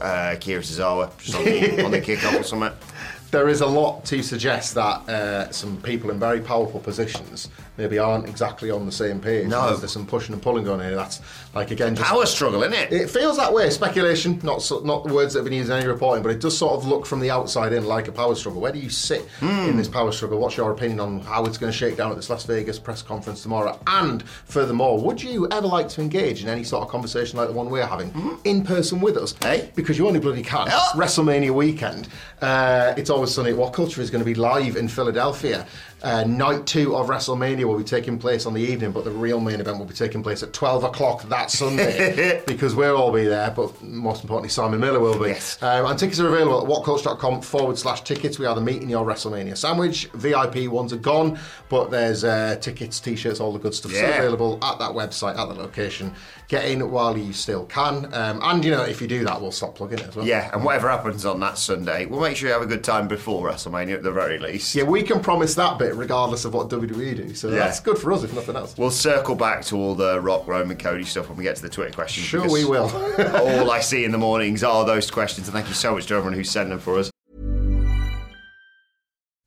uh, 0.00 0.36
Kira 0.38 0.60
Tozawa 0.60 1.04
on 1.38 1.44
the, 1.44 1.84
on 1.84 1.90
the 1.90 2.00
kickoff 2.00 2.40
or 2.40 2.42
something." 2.42 2.72
There 3.30 3.48
is 3.48 3.60
a 3.60 3.66
lot 3.66 4.04
to 4.06 4.22
suggest 4.22 4.74
that 4.74 5.08
uh, 5.08 5.50
some 5.50 5.76
people 5.82 6.10
in 6.10 6.18
very 6.18 6.40
powerful 6.40 6.80
positions 6.80 7.50
maybe 7.76 7.98
aren't 7.98 8.26
exactly 8.26 8.70
on 8.70 8.86
the 8.86 8.92
same 8.92 9.20
page. 9.20 9.46
No. 9.46 9.76
There's, 9.76 9.92
some 9.92 10.06
pushing 10.06 10.32
and 10.32 10.42
pulling 10.42 10.64
going 10.64 10.80
on 10.80 10.86
here. 10.86 10.96
That's 10.96 11.20
like 11.54 11.70
again 11.70 11.94
just 11.94 12.08
Power 12.08 12.24
struggle, 12.26 12.62
isn't 12.62 12.72
it? 12.74 12.92
It 12.92 13.10
feels 13.10 13.36
that 13.36 13.52
way. 13.52 13.68
Speculation, 13.70 14.40
not 14.42 14.62
so, 14.62 14.80
not 14.80 15.04
the 15.04 15.12
words 15.12 15.34
that 15.34 15.40
have 15.40 15.44
been 15.44 15.58
used 15.58 15.70
in 15.70 15.76
any 15.76 15.86
reporting, 15.86 16.22
but 16.22 16.32
it 16.32 16.40
does 16.40 16.56
sort 16.56 16.72
of 16.74 16.86
look 16.86 17.04
from 17.06 17.20
the 17.20 17.30
outside 17.30 17.72
in 17.72 17.84
like 17.84 18.08
a 18.08 18.12
power 18.12 18.34
struggle. 18.34 18.60
Where 18.60 18.72
do 18.72 18.78
you 18.78 18.88
sit 18.90 19.28
in 19.42 19.76
this 19.76 19.88
power 19.88 20.10
struggle? 20.10 20.38
What's 20.38 20.56
your 20.56 20.70
opinion 20.72 21.00
on 21.00 21.20
how 21.20 21.44
it's 21.44 21.58
going 21.58 21.70
to 21.72 21.76
shake 21.78 21.96
down 21.96 22.10
at 22.10 22.16
this 22.16 22.30
Las 22.30 22.44
Vegas 22.46 22.78
press 22.78 23.02
conference 23.02 23.42
tomorrow? 23.42 23.78
And 23.86 24.22
furthermore, 24.22 25.00
would 25.00 25.22
you 25.22 25.46
ever 25.50 25.66
like 25.66 25.88
to 25.90 26.00
engage 26.00 26.42
in 26.42 26.48
any 26.48 26.64
sort 26.64 26.82
of 26.82 26.88
conversation 26.88 27.38
like 27.38 27.48
the 27.48 27.54
one 27.54 27.68
we're 27.70 27.86
having 27.86 28.38
in 28.44 28.64
person 28.64 29.00
with 29.00 29.16
us? 29.16 29.34
Hey. 29.42 29.70
because 29.74 29.98
you 29.98 30.06
only 30.06 30.20
bloody 30.20 30.42
can. 30.42 30.66
Yeah. 30.66 30.78
WrestleMania 30.94 31.50
weekend. 31.50 32.08
Uh, 32.40 32.94
it's 32.98 33.10
always 33.10 33.32
sunny. 33.32 33.52
What 33.52 33.72
culture 33.72 34.00
is 34.00 34.10
going 34.10 34.22
to 34.22 34.26
be 34.26 34.34
live 34.34 34.76
in 34.76 34.88
Philadelphia? 34.88 35.66
Uh, 36.02 36.22
night 36.24 36.64
two 36.66 36.94
of 36.94 37.08
WrestleMania 37.08 37.64
will 37.64 37.76
be 37.78 37.82
taking 37.84 38.18
place 38.18 38.46
on 38.46 38.54
the 38.54 38.60
evening, 38.60 38.92
but 38.92 39.04
the 39.04 39.10
real 39.10 39.40
main 39.40 39.60
event 39.60 39.78
will 39.78 39.84
be 39.84 39.94
taking 39.94 40.22
place 40.22 40.42
at 40.44 40.52
12 40.52 40.84
o'clock 40.84 41.22
that 41.28 41.50
Sunday 41.50 42.42
because 42.46 42.74
we'll 42.74 42.96
all 42.96 43.12
be 43.12 43.24
there, 43.24 43.50
but 43.50 43.82
most 43.82 44.22
importantly, 44.22 44.48
Simon 44.48 44.78
Miller 44.80 45.00
will 45.00 45.18
be. 45.18 45.30
Yes. 45.30 45.60
Um, 45.62 45.86
and 45.86 45.98
tickets 45.98 46.20
are 46.20 46.28
available 46.28 46.60
at 46.62 46.68
whatculture.com 46.68 47.40
forward 47.42 47.76
slash 47.78 48.02
tickets. 48.02 48.38
We 48.38 48.46
are 48.46 48.54
the 48.54 48.60
meeting 48.60 48.88
your 48.88 49.04
WrestleMania 49.04 49.56
sandwich. 49.56 50.06
VIP 50.14 50.68
ones 50.70 50.92
are 50.92 50.96
gone, 50.98 51.38
but 51.68 51.90
there's 51.90 52.22
uh, 52.22 52.56
tickets, 52.60 53.00
t 53.00 53.16
shirts, 53.16 53.40
all 53.40 53.52
the 53.52 53.58
good 53.58 53.74
stuff 53.74 53.92
Yeah. 53.92 54.18
available 54.18 54.58
at 54.62 54.78
that 54.78 54.92
website, 54.92 55.36
at 55.36 55.48
the 55.48 55.54
location. 55.54 56.14
Get 56.46 56.64
in 56.64 56.90
while 56.90 57.18
you 57.18 57.32
still 57.32 57.66
can. 57.66 58.06
Um, 58.14 58.40
and, 58.42 58.64
you 58.64 58.70
know, 58.70 58.82
if 58.82 59.02
you 59.02 59.06
do 59.08 59.24
that, 59.24 59.40
we'll 59.40 59.52
stop 59.52 59.74
plugging 59.74 59.98
it 59.98 60.08
as 60.08 60.16
well. 60.16 60.26
Yeah, 60.26 60.50
and 60.54 60.64
whatever 60.64 60.88
happens 60.88 61.26
on 61.26 61.40
that 61.40 61.58
Sunday, 61.58 62.06
we'll 62.06 62.20
make 62.20 62.36
sure 62.36 62.48
you 62.48 62.52
have 62.54 62.62
a 62.62 62.66
good 62.66 62.84
time 62.84 63.06
before 63.08 63.46
WrestleMania 63.48 63.94
at 63.94 64.02
the 64.02 64.12
very 64.12 64.38
least. 64.38 64.74
Yeah, 64.74 64.84
we 64.84 65.02
can 65.02 65.20
promise 65.20 65.54
that 65.56 65.78
bit 65.78 65.87
regardless 65.94 66.44
of 66.44 66.54
what 66.54 66.68
WWE 66.68 67.14
do. 67.16 67.34
So 67.34 67.48
Yeah. 67.48 67.58
that's 67.60 67.80
good 67.80 67.98
for 67.98 68.12
us, 68.12 68.22
if 68.22 68.32
nothing 68.34 68.56
else. 68.56 68.74
We'll 68.76 68.90
circle 68.90 69.34
back 69.34 69.64
to 69.66 69.76
all 69.76 69.94
the 69.94 70.20
Rock, 70.20 70.46
Roman, 70.46 70.76
Cody 70.76 71.04
stuff 71.04 71.28
when 71.28 71.38
we 71.38 71.44
get 71.44 71.56
to 71.56 71.62
the 71.62 71.68
Twitter 71.68 71.92
questions. 71.92 72.26
Sure, 72.26 72.48
we 72.50 72.64
will. 72.64 72.90
all 73.18 73.70
I 73.70 73.80
see 73.80 74.04
in 74.04 74.12
the 74.12 74.18
mornings 74.18 74.62
are 74.64 74.84
those 74.84 75.10
questions, 75.10 75.48
and 75.48 75.54
thank 75.54 75.68
you 75.68 75.74
so 75.74 75.94
much 75.94 76.06
to 76.06 76.14
everyone 76.14 76.32
who's 76.34 76.50
sent 76.50 76.68
them 76.68 76.78
for 76.78 76.98
us. 76.98 77.10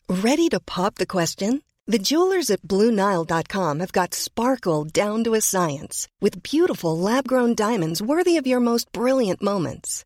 Ready 0.10 0.50
to 0.50 0.60
pop 0.60 0.96
the 0.96 1.06
question? 1.08 1.64
The 1.88 2.00
jewelers 2.00 2.50
at 2.50 2.62
BlueNile.com 2.62 3.80
have 3.80 3.92
got 3.92 4.14
sparkle 4.14 4.84
down 4.86 5.24
to 5.24 5.34
a 5.34 5.42
science 5.42 6.08
with 6.22 6.44
beautiful 6.44 6.98
lab 6.98 7.28
grown 7.28 7.56
diamonds 7.56 8.02
worthy 8.02 8.38
of 8.38 8.46
your 8.48 8.60
most 8.60 8.92
brilliant 8.92 9.42
moments. 9.42 10.06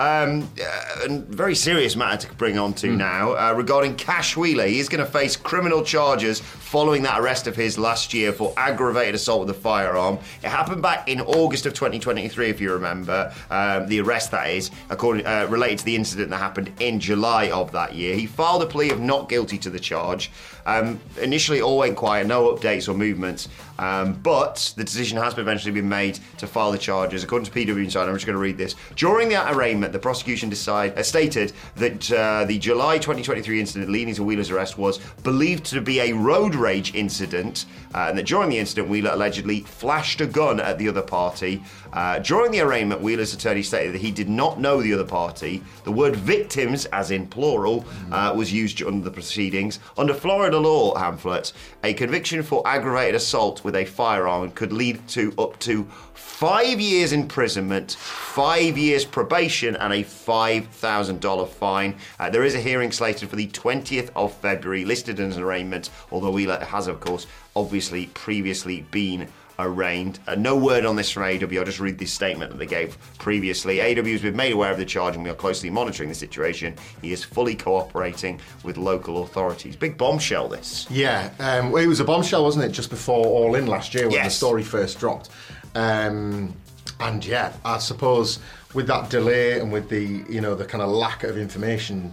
Um, 0.00 0.48
uh, 0.58 1.04
and 1.04 1.26
very 1.26 1.54
serious 1.54 1.94
matter 1.94 2.26
to 2.26 2.34
bring 2.36 2.58
on 2.58 2.72
to 2.74 2.88
Hmm. 2.88 2.96
now 2.96 3.32
uh, 3.32 3.52
regarding 3.54 3.96
Cash 3.96 4.34
Wheeler. 4.34 4.66
He's 4.66 4.88
going 4.88 5.04
to 5.04 5.10
face 5.10 5.36
criminal 5.36 5.82
charges 5.82 6.40
following 6.40 7.02
that 7.02 7.20
arrest 7.20 7.46
of 7.46 7.54
his 7.54 7.76
last 7.76 8.14
year 8.14 8.32
for 8.32 8.54
aggravated 8.56 9.14
assault 9.14 9.40
with 9.46 9.50
a 9.54 9.60
firearm. 9.60 10.18
It 10.42 10.48
happened 10.48 10.80
back 10.80 11.06
in 11.06 11.20
August 11.20 11.66
of 11.66 11.74
2023, 11.74 12.48
if 12.48 12.62
you 12.62 12.72
remember. 12.72 13.30
Um, 13.50 13.88
the 13.88 14.00
arrest, 14.00 14.30
that 14.30 14.48
is, 14.48 14.70
according 14.88 15.26
uh, 15.26 15.46
related 15.50 15.80
to 15.80 15.84
the 15.84 15.96
incident 15.96 16.30
that 16.30 16.38
happened 16.38 16.72
in 16.80 16.98
July 16.98 17.50
of 17.50 17.70
that 17.72 17.94
year. 17.94 18.14
He 18.16 18.24
filed 18.24 18.62
a 18.62 18.66
plea 18.66 18.88
of 18.90 19.00
not 19.00 19.28
guilty 19.28 19.58
to 19.58 19.68
the 19.68 19.80
charge. 19.80 20.30
Um, 20.66 21.00
initially, 21.20 21.60
all 21.60 21.78
went 21.78 21.96
quiet, 21.96 22.26
no 22.26 22.54
updates 22.54 22.88
or 22.88 22.94
movements. 22.94 23.48
Um, 23.80 24.12
but 24.12 24.74
the 24.76 24.84
decision 24.84 25.16
has 25.16 25.36
eventually 25.38 25.72
been 25.72 25.88
made 25.88 26.18
to 26.36 26.46
file 26.46 26.70
the 26.70 26.78
charges. 26.78 27.24
According 27.24 27.46
to 27.46 27.52
PW 27.52 27.82
Insider, 27.82 28.10
I'm 28.10 28.16
just 28.16 28.26
going 28.26 28.36
to 28.36 28.40
read 28.40 28.58
this. 28.58 28.76
During 28.94 29.30
that 29.30 29.54
arraignment, 29.54 29.94
the 29.94 29.98
prosecution 29.98 30.50
uh, 30.50 31.02
stated 31.02 31.52
that 31.76 32.12
uh, 32.12 32.44
the 32.44 32.58
July 32.58 32.98
2023 32.98 33.58
incident 33.58 33.90
leading 33.90 34.14
to 34.14 34.22
Wheeler's 34.22 34.50
arrest 34.50 34.76
was 34.76 34.98
believed 35.22 35.64
to 35.66 35.80
be 35.80 36.00
a 36.00 36.12
road 36.12 36.54
rage 36.54 36.94
incident, 36.94 37.64
uh, 37.94 38.06
and 38.10 38.18
that 38.18 38.26
during 38.26 38.50
the 38.50 38.58
incident, 38.58 38.88
Wheeler 38.88 39.12
allegedly 39.12 39.60
flashed 39.60 40.20
a 40.20 40.26
gun 40.26 40.60
at 40.60 40.76
the 40.76 40.86
other 40.86 41.02
party. 41.02 41.62
Uh, 41.94 42.18
during 42.18 42.52
the 42.52 42.60
arraignment, 42.60 43.00
Wheeler's 43.00 43.32
attorney 43.32 43.62
stated 43.62 43.94
that 43.94 44.00
he 44.00 44.10
did 44.10 44.28
not 44.28 44.60
know 44.60 44.82
the 44.82 44.92
other 44.92 45.04
party. 45.04 45.62
The 45.84 45.92
word 45.92 46.16
victims, 46.16 46.84
as 46.86 47.10
in 47.10 47.26
plural, 47.26 47.86
uh, 48.12 48.34
was 48.36 48.52
used 48.52 48.82
under 48.82 49.04
the 49.04 49.10
proceedings. 49.10 49.80
Under 49.96 50.12
Florida 50.12 50.49
law, 50.58 50.94
Hamflett, 50.94 51.52
a 51.84 51.94
conviction 51.94 52.42
for 52.42 52.66
aggravated 52.66 53.14
assault 53.14 53.62
with 53.62 53.76
a 53.76 53.84
firearm 53.84 54.50
could 54.50 54.72
lead 54.72 55.06
to 55.08 55.32
up 55.38 55.58
to 55.60 55.84
five 56.14 56.80
years 56.80 57.12
imprisonment, 57.12 57.92
five 57.92 58.76
years 58.76 59.04
probation, 59.04 59.76
and 59.76 59.92
a 59.92 60.02
$5,000 60.02 61.48
fine. 61.48 61.96
Uh, 62.18 62.30
there 62.30 62.44
is 62.44 62.54
a 62.54 62.60
hearing 62.60 62.90
slated 62.90 63.28
for 63.28 63.36
the 63.36 63.48
20th 63.48 64.10
of 64.16 64.32
February, 64.34 64.84
listed 64.84 65.20
as 65.20 65.36
an 65.36 65.42
arraignment, 65.42 65.90
although 66.10 66.30
Wheeler 66.30 66.64
has, 66.64 66.86
of 66.86 67.00
course, 67.00 67.26
obviously 67.54 68.06
previously 68.06 68.82
been 68.90 69.28
arraigned. 69.64 70.18
Uh, 70.26 70.34
no 70.34 70.56
word 70.56 70.84
on 70.84 70.96
this 70.96 71.10
from 71.10 71.22
AEW. 71.24 71.58
I'll 71.58 71.64
just 71.64 71.80
read 71.80 71.98
this 71.98 72.12
statement 72.12 72.50
that 72.50 72.58
they 72.58 72.66
gave 72.66 72.96
previously. 73.18 73.78
AEW 73.78 74.12
has 74.12 74.22
been 74.22 74.36
made 74.36 74.52
aware 74.52 74.70
of 74.72 74.78
the 74.78 74.84
charge 74.84 75.14
and 75.14 75.24
we 75.24 75.30
are 75.30 75.34
closely 75.34 75.70
monitoring 75.70 76.08
the 76.08 76.14
situation. 76.14 76.74
He 77.02 77.12
is 77.12 77.24
fully 77.24 77.54
cooperating 77.54 78.40
with 78.64 78.76
local 78.76 79.22
authorities. 79.22 79.76
Big 79.76 79.96
bombshell, 79.96 80.48
this. 80.48 80.86
Yeah, 80.90 81.30
um, 81.38 81.70
well, 81.70 81.82
it 81.82 81.86
was 81.86 82.00
a 82.00 82.04
bombshell, 82.04 82.44
wasn't 82.44 82.64
it, 82.64 82.72
just 82.72 82.90
before 82.90 83.26
All 83.26 83.54
In 83.54 83.66
last 83.66 83.94
year 83.94 84.08
when 84.08 84.24
the 84.24 84.30
story 84.30 84.62
first 84.62 84.98
dropped. 84.98 85.30
Um, 85.74 86.54
and 86.98 87.24
yeah, 87.24 87.52
I 87.64 87.78
suppose 87.78 88.38
with 88.74 88.86
that 88.86 89.10
delay 89.10 89.58
and 89.58 89.72
with 89.72 89.88
the 89.88 90.24
you 90.28 90.40
know 90.40 90.54
the 90.54 90.64
kind 90.64 90.82
of 90.82 90.90
lack 90.90 91.24
of 91.24 91.38
information, 91.38 92.12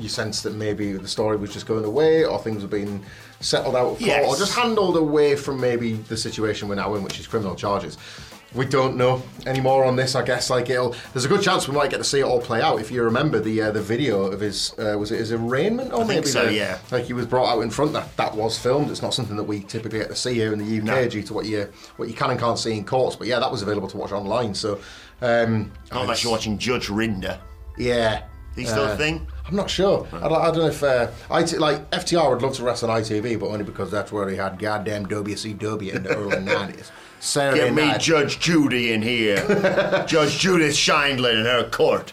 you 0.00 0.08
sense 0.08 0.42
that 0.42 0.54
maybe 0.54 0.92
the 0.94 1.08
story 1.08 1.36
was 1.36 1.52
just 1.52 1.66
going 1.66 1.84
away 1.84 2.24
or 2.24 2.38
things 2.38 2.62
were 2.62 2.68
being 2.68 3.04
settled 3.40 3.74
out 3.76 3.86
of 3.86 3.98
court 3.98 4.00
Yes. 4.02 4.26
or 4.28 4.36
just 4.36 4.54
handled 4.54 4.96
away 4.96 5.36
from 5.36 5.60
maybe 5.60 5.92
the 5.94 6.16
situation 6.16 6.68
we're 6.68 6.74
now 6.76 6.94
in, 6.94 7.02
which 7.02 7.18
is 7.20 7.26
criminal 7.26 7.54
charges. 7.54 7.96
We 8.52 8.66
don't 8.66 8.96
know 8.96 9.22
anymore 9.46 9.84
on 9.84 9.94
this. 9.94 10.16
I 10.16 10.24
guess 10.24 10.50
like 10.50 10.68
it'll. 10.70 10.96
There's 11.12 11.24
a 11.24 11.28
good 11.28 11.40
chance 11.40 11.68
we 11.68 11.74
might 11.76 11.88
get 11.88 11.98
to 11.98 12.04
see 12.04 12.18
it 12.18 12.24
all 12.24 12.40
play 12.40 12.60
out. 12.60 12.80
If 12.80 12.90
you 12.90 13.00
remember 13.04 13.38
the 13.38 13.62
uh, 13.62 13.70
the 13.70 13.80
video 13.80 14.24
of 14.24 14.40
his 14.40 14.74
uh, 14.76 14.98
was 14.98 15.12
it 15.12 15.18
his 15.18 15.30
arraignment 15.30 15.92
or 15.92 15.98
think 15.98 16.08
maybe 16.08 16.26
so, 16.26 16.46
the- 16.46 16.54
yeah. 16.54 16.78
like 16.90 17.04
he 17.04 17.12
was 17.12 17.26
brought 17.26 17.46
out 17.48 17.60
in 17.60 17.70
front. 17.70 17.92
That 17.92 18.16
that 18.16 18.34
was 18.34 18.58
filmed. 18.58 18.90
It's 18.90 19.02
not 19.02 19.14
something 19.14 19.36
that 19.36 19.44
we 19.44 19.60
typically 19.60 20.00
get 20.00 20.08
to 20.08 20.16
see 20.16 20.34
here 20.34 20.52
in 20.52 20.58
the 20.58 20.78
UK 20.78 20.82
No. 20.84 21.08
due 21.08 21.22
to 21.22 21.32
what 21.32 21.46
you 21.46 21.68
what 21.96 22.08
you 22.08 22.14
can 22.14 22.30
and 22.32 22.40
can't 22.40 22.58
see 22.58 22.72
in 22.76 22.84
courts. 22.84 23.14
But 23.14 23.28
yeah, 23.28 23.38
that 23.38 23.52
was 23.52 23.62
available 23.62 23.86
to 23.86 23.96
watch 23.96 24.10
online. 24.10 24.52
So 24.56 24.80
um, 25.22 25.70
Not 25.92 26.02
unless 26.02 26.24
you're 26.24 26.32
watching 26.32 26.58
Judge 26.58 26.88
Rinder. 26.88 27.38
yeah. 27.78 28.22
he's 28.56 28.64
he 28.66 28.70
still 28.72 28.86
Uh, 28.86 28.94
a 28.94 28.96
thing? 28.96 29.28
I'm 29.50 29.56
not 29.56 29.68
sure. 29.68 30.06
I, 30.12 30.20
don't- 30.28 30.32
I 30.40 30.44
don't 30.46 30.58
know 30.58 30.66
if 30.66 30.82
uh, 30.82 31.08
IT, 31.32 31.58
like 31.58 31.90
FTR 31.90 32.30
would 32.30 32.42
love 32.42 32.54
to 32.54 32.62
wrestle 32.62 32.90
on 32.90 33.02
ITV, 33.02 33.38
but 33.40 33.48
only 33.48 33.64
because 33.64 33.90
that's 33.90 34.12
where 34.12 34.28
he 34.28 34.36
had 34.36 34.58
goddamn 34.58 35.06
WCW 35.06 35.92
in 35.94 36.02
the 36.04 36.16
early 36.16 36.36
'90s. 36.46 36.90
Saturday 37.18 37.64
Get 37.64 37.74
me 37.74 37.86
night. 37.86 38.00
Judge 38.00 38.38
Judy 38.40 38.92
in 38.92 39.02
here. 39.02 39.36
Judge 40.08 40.38
Judith 40.38 40.74
Sheindlin 40.74 41.40
in 41.40 41.44
her 41.46 41.68
court. 41.68 42.12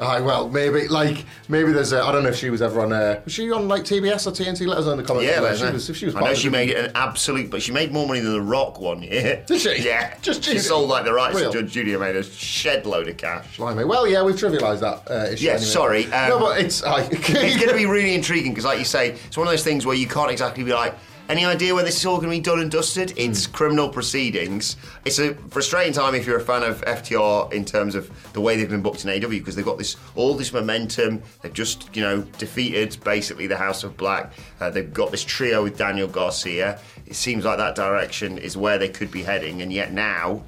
Aye, 0.00 0.20
well, 0.22 0.48
maybe 0.48 0.88
like 0.88 1.26
maybe 1.48 1.72
there's 1.72 1.92
a. 1.92 2.02
I 2.02 2.10
don't 2.10 2.22
know 2.22 2.30
if 2.30 2.36
she 2.36 2.48
was 2.48 2.62
ever 2.62 2.80
on. 2.80 2.90
Uh, 2.90 3.20
was 3.22 3.34
she 3.34 3.52
on 3.52 3.68
like 3.68 3.82
TBS 3.82 4.26
or 4.26 4.30
TNT? 4.30 4.66
Let 4.66 4.78
us 4.78 4.86
know 4.86 4.92
in 4.92 4.96
the 4.96 5.04
comments. 5.04 5.30
Yeah, 5.30 5.40
let 5.40 5.52
us 5.52 5.58
she 5.60 5.72
was. 5.72 5.90
If 5.90 5.96
she 5.98 6.06
was 6.06 6.14
I 6.14 6.20
know 6.20 6.32
she 6.34 6.48
the- 6.48 6.52
made 6.52 6.70
it 6.70 6.76
an 6.86 6.92
absolute, 6.94 7.50
but 7.50 7.60
she 7.60 7.70
made 7.70 7.92
more 7.92 8.06
money 8.06 8.20
than 8.20 8.32
The 8.32 8.40
Rock 8.40 8.80
one 8.80 9.02
year. 9.02 9.44
Did 9.46 9.60
she? 9.60 9.82
Yeah, 9.90 10.16
Just 10.22 10.42
she 10.42 10.58
sold 10.58 10.88
like 10.88 11.04
the 11.04 11.12
rights 11.12 11.36
Real. 11.38 11.52
to 11.52 11.60
Judge 11.62 11.72
Judy 11.72 11.94
made 11.98 12.16
a 12.16 12.22
shed 12.22 12.86
load 12.86 13.08
of 13.08 13.18
cash. 13.18 13.58
Blimey. 13.58 13.84
Well, 13.84 14.06
yeah, 14.08 14.22
we've 14.22 14.36
trivialised 14.36 14.80
that 14.80 15.10
uh, 15.10 15.32
issue. 15.32 15.44
Yeah, 15.44 15.52
anyway. 15.52 15.66
sorry, 15.66 16.04
um, 16.12 16.28
no, 16.30 16.38
but 16.40 16.60
it's. 16.60 16.82
I, 16.82 17.02
it's 17.02 17.28
going 17.30 17.68
to 17.68 17.74
be 17.76 17.84
really 17.86 18.14
intriguing 18.14 18.52
because, 18.52 18.64
like 18.64 18.78
you 18.78 18.86
say, 18.86 19.10
it's 19.10 19.36
one 19.36 19.46
of 19.46 19.52
those 19.52 19.64
things 19.64 19.84
where 19.84 19.96
you 19.96 20.06
can't 20.06 20.30
exactly 20.30 20.64
be 20.64 20.72
like, 20.72 20.94
any 21.30 21.44
idea 21.44 21.72
when 21.72 21.84
this 21.84 21.96
is 21.96 22.06
all 22.06 22.16
going 22.16 22.28
to 22.28 22.36
be 22.36 22.40
done 22.40 22.58
and 22.58 22.68
dusted? 22.68 23.14
It's 23.16 23.46
criminal 23.46 23.88
proceedings. 23.88 24.74
It's 25.04 25.20
a 25.20 25.34
frustrating 25.50 25.92
time 25.92 26.16
if 26.16 26.26
you're 26.26 26.38
a 26.38 26.44
fan 26.44 26.64
of 26.64 26.80
FTR 26.80 27.52
in 27.52 27.64
terms 27.64 27.94
of 27.94 28.10
the 28.32 28.40
way 28.40 28.56
they've 28.56 28.68
been 28.68 28.82
booked 28.82 29.04
in 29.04 29.10
AEW 29.10 29.38
because 29.38 29.54
they've 29.54 29.64
got 29.64 29.78
this 29.78 29.96
all 30.16 30.34
this 30.34 30.52
momentum. 30.52 31.22
They've 31.42 31.52
just 31.52 31.94
you 31.94 32.02
know 32.02 32.22
defeated 32.38 32.96
basically 33.04 33.46
the 33.46 33.56
House 33.56 33.84
of 33.84 33.96
Black. 33.96 34.32
Uh, 34.58 34.70
they've 34.70 34.92
got 34.92 35.12
this 35.12 35.22
trio 35.22 35.62
with 35.62 35.78
Daniel 35.78 36.08
Garcia. 36.08 36.80
It 37.06 37.14
seems 37.14 37.44
like 37.44 37.58
that 37.58 37.76
direction 37.76 38.36
is 38.36 38.56
where 38.56 38.78
they 38.78 38.88
could 38.88 39.12
be 39.12 39.22
heading, 39.22 39.62
and 39.62 39.72
yet 39.72 39.92
now. 39.92 40.42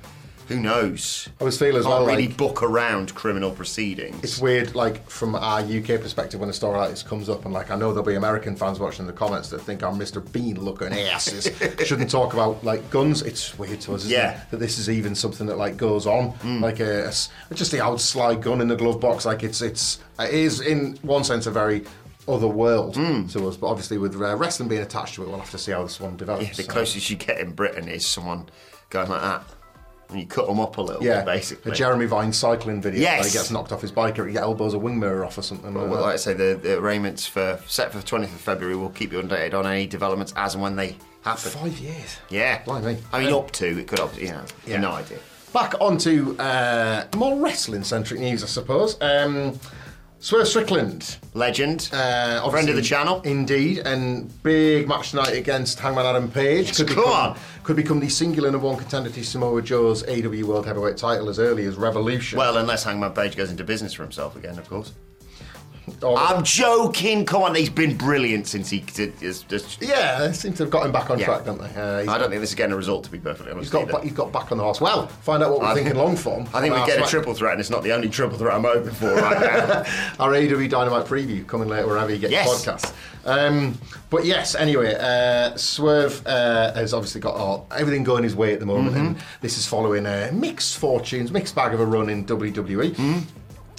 Who 0.53 0.61
knows? 0.61 1.29
I 1.39 1.43
always 1.43 1.59
feel 1.59 1.77
as 1.77 1.85
Can't 1.85 1.95
well 1.95 2.07
really 2.07 2.29
like- 2.29 2.37
book 2.37 2.63
around 2.63 3.15
criminal 3.15 3.51
proceedings. 3.51 4.23
It's 4.23 4.39
weird, 4.41 4.75
like 4.75 5.09
from 5.09 5.35
our 5.35 5.61
UK 5.61 6.01
perspective, 6.01 6.41
when 6.41 6.49
a 6.49 6.53
story 6.53 6.79
like 6.79 6.91
this 6.91 7.03
comes 7.03 7.29
up, 7.29 7.45
and 7.45 7.55
like 7.55 7.71
I 7.71 7.77
know 7.77 7.93
there'll 7.93 8.07
be 8.07 8.15
American 8.15 8.57
fans 8.57 8.79
watching 8.79 9.07
the 9.07 9.13
comments 9.13 9.49
that 9.51 9.61
think 9.61 9.83
our 9.83 9.93
Mr. 9.93 10.21
Bean 10.33 10.61
looking 10.61 10.93
asses 10.93 11.51
shouldn't 11.87 12.11
talk 12.11 12.33
about 12.33 12.63
like 12.65 12.89
guns. 12.91 13.23
It's 13.23 13.59
weird 13.59 13.81
to 13.83 13.95
us, 13.95 14.01
isn't 14.05 14.11
Yeah. 14.13 14.43
it, 14.43 14.51
that 14.51 14.57
this 14.59 14.79
is 14.79 14.91
even 14.91 15.15
something 15.15 15.47
that 15.47 15.57
like 15.59 15.77
goes 15.77 16.07
on, 16.07 16.35
like 16.61 16.81
a, 16.81 17.09
a 17.51 17.55
just 17.55 17.71
the 17.73 17.81
old 17.81 18.01
sly 18.01 18.35
gun 18.35 18.61
in 18.61 18.69
the 18.69 18.77
glove 18.77 19.01
box. 19.01 19.25
Like 19.25 19.43
it's 19.43 19.63
it's 19.63 19.99
it 20.19 20.31
is 20.35 20.61
in 20.61 20.97
one 21.03 21.25
sense 21.25 21.47
a 21.47 21.51
very 21.51 21.85
other 22.29 22.47
world 22.47 22.95
to 22.95 23.49
us, 23.49 23.57
but 23.57 23.67
obviously 23.67 23.99
with 23.99 24.15
uh, 24.21 24.37
wrestling 24.37 24.69
being 24.69 24.83
attached 24.83 25.15
to 25.17 25.23
it, 25.25 25.29
we'll 25.29 25.39
have 25.41 25.51
to 25.51 25.59
see 25.59 25.73
how 25.73 25.83
this 25.83 25.99
one 25.99 26.17
develops. 26.17 26.45
Yeah, 26.47 26.53
the 26.55 26.63
so. 26.63 26.73
closest 26.73 27.11
you 27.11 27.17
get 27.17 27.39
in 27.41 27.51
Britain 27.53 27.89
is 27.89 28.07
someone 28.07 28.49
going 28.91 29.09
like 29.09 29.23
that. 29.23 29.43
And 30.13 30.21
you 30.21 30.27
cut 30.27 30.47
them 30.47 30.61
up 30.61 30.77
a 30.79 30.83
little 30.83 31.03
Yeah, 31.03 31.19
bit, 31.21 31.27
basically. 31.27 31.73
a 31.73 31.75
Jeremy 31.75 32.07
Vine 32.07 32.33
cycling 32.33 32.81
video. 32.83 33.01
Yes. 33.01 33.21
where 33.21 33.29
he 33.29 33.33
gets 33.33 33.51
knocked 33.51 33.73
off 33.73 33.81
his 33.81 33.91
bike 33.93 34.19
or 34.19 34.27
he 34.29 34.37
elbows 34.37 34.75
a 34.75 34.79
wing 34.79 34.99
mirror 35.01 35.25
off 35.25 35.39
or 35.39 35.43
something. 35.43 35.73
Well, 35.75 35.85
like 35.87 35.95
that. 35.95 36.01
like 36.03 36.13
I 36.15 36.17
say, 36.17 36.35
the, 36.35 36.59
the 36.63 36.79
arraignments 36.79 37.27
for 37.27 37.61
set 37.67 37.91
for 37.93 37.99
the 37.99 38.05
20th 38.05 38.25
of 38.25 38.41
February. 38.41 38.77
We'll 38.77 38.91
keep 38.91 39.13
you 39.13 39.21
updated 39.23 39.55
on 39.55 39.67
any 39.67 39.87
developments 39.87 40.33
as 40.37 40.55
and 40.55 40.63
when 40.63 40.77
they 40.77 40.97
happen. 41.23 41.51
Five 41.51 41.79
years. 41.79 42.19
Yeah. 42.29 42.63
Blimey. 42.65 42.99
I 43.13 43.25
mean, 43.25 43.33
up 43.33 43.51
to 43.53 43.79
it 43.79 43.87
could 43.89 44.01
obviously, 44.01 44.27
you 44.29 44.33
know, 44.35 44.45
Yeah. 44.67 44.81
no 44.81 44.93
idea. 44.93 45.19
back 45.53 45.75
onto 45.81 46.35
uh, 46.39 47.05
more 47.17 47.39
wrestling 47.39 47.85
centric 47.85 48.21
news, 48.21 48.43
I 48.43 48.47
suppose. 48.47 48.97
Um, 49.01 49.59
Swerve 50.23 50.47
Strickland, 50.47 51.17
Legend, 51.35 51.91
uh, 51.93 52.49
friend 52.49 52.69
of 52.69 52.77
the 52.77 52.81
channel. 52.83 53.21
indeed, 53.23 53.79
and 53.79 54.31
big 54.45 54.87
match 54.87 55.11
tonight 55.11 55.33
against 55.33 55.81
Hangman 55.81 56.07
Adam 56.07 56.31
Page. 56.31 56.69
Yes, 56.69 56.77
could 56.77 56.87
come 56.87 56.97
become, 56.99 57.31
on. 57.31 57.39
could 57.65 57.75
become 57.75 57.99
the 57.99 58.09
singular 58.09 58.49
number 58.53 58.69
one 58.69 58.77
contender 58.77 59.11
to 59.11 59.25
Samoa 59.25 59.61
Joe's 59.63 60.05
AEW 60.05 60.45
World 60.45 60.65
Heavyweight 60.65 60.97
title 60.97 61.29
as 61.29 61.41
early 61.41 61.65
as 61.65 61.75
Revolution. 61.75 62.39
Well, 62.39 62.57
unless 62.59 62.85
Hangman 62.85 63.15
Page 63.15 63.37
goes 63.37 63.51
into 63.51 63.65
business 63.65 63.95
for 63.95 64.05
himself 64.05 64.37
again, 64.37 64.61
of 64.61 64.69
course. 64.69 64.93
Or- 66.03 66.17
I'm 66.19 66.45
joking. 66.45 67.25
Come 67.25 67.43
on, 67.43 67.55
he's 67.55 67.69
been 67.71 67.97
brilliant 67.97 68.47
since 68.47 68.71
he. 68.71 68.85
Is, 69.21 69.45
is, 69.51 69.79
yeah, 69.81 70.19
they 70.27 70.33
seem 70.33 70.53
to 70.55 70.63
have 70.65 70.71
got 70.71 70.87
him 70.87 70.93
back 70.93 71.11
on 71.11 71.19
Yeah. 71.19 71.25
track, 71.27 71.45
don't 71.45 71.59
they? 71.59 71.69
Uh, 71.81 72.13
I 72.13 72.19
don't 72.19 72.31
think 72.31 72.41
this 72.41 72.51
is 72.51 72.55
getting 72.55 72.73
a 72.73 72.77
result, 72.77 73.05
to 73.05 73.11
be 73.11 73.19
perfectly 73.19 73.51
honest. 73.53 73.73
He's 73.73 73.73
got, 73.73 73.89
ba- 73.89 74.01
he's 74.03 74.13
got 74.13 74.33
back 74.33 74.53
on 74.53 74.59
the 74.59 74.65
horse. 74.65 74.81
Well, 74.81 75.09
find 75.09 75.43
out 75.43 75.51
what 75.51 75.61
we're 75.61 75.67
I 75.67 75.75
thinking 75.75 75.93
think- 75.95 76.05
long 76.05 76.17
form. 76.17 76.47
I 76.55 76.61
think 76.61 76.75
we 76.75 76.81
our 76.81 76.87
get 76.87 77.05
a 77.05 77.09
triple 77.11 77.35
threat, 77.35 77.53
and 77.53 77.61
it's 77.61 77.71
not 77.71 77.83
the 77.83 77.93
only 77.93 78.09
triple 78.09 78.39
threat 78.39 78.55
I'm 78.55 78.63
hoping 78.65 78.93
for 78.93 79.13
right 79.15 79.41
now. 79.41 79.85
Our 80.21 80.33
AEW 80.33 80.69
Dynamite 80.71 81.07
preview 81.07 81.47
coming 81.47 81.69
later 81.69 81.87
wherever 81.89 82.13
you 82.13 82.19
get 82.19 82.31
Yes. 82.31 82.47
your 82.47 82.75
podcasts. 82.75 82.93
Um, 83.25 83.79
but 84.11 84.25
yes, 84.25 84.55
anyway, 84.57 84.95
uh, 84.99 85.57
Swerve 85.57 86.27
uh, 86.27 86.73
has 86.75 86.93
obviously 86.93 87.21
got 87.21 87.37
all, 87.37 87.67
everything 87.77 88.03
going 88.03 88.25
his 88.25 88.35
way 88.35 88.53
at 88.53 88.61
the 88.61 88.67
moment, 88.67 88.97
and 88.97 89.17
Mm-hmm. 89.17 89.25
this 89.41 89.59
is 89.59 89.67
following 89.67 90.07
uh, 90.07 90.31
mixed 90.33 90.79
fortunes, 90.79 91.31
mixed 91.33 91.55
bag 91.55 91.73
of 91.75 91.81
a 91.81 91.87
run 91.87 92.09
in 92.11 92.25
WWE. 92.27 93.25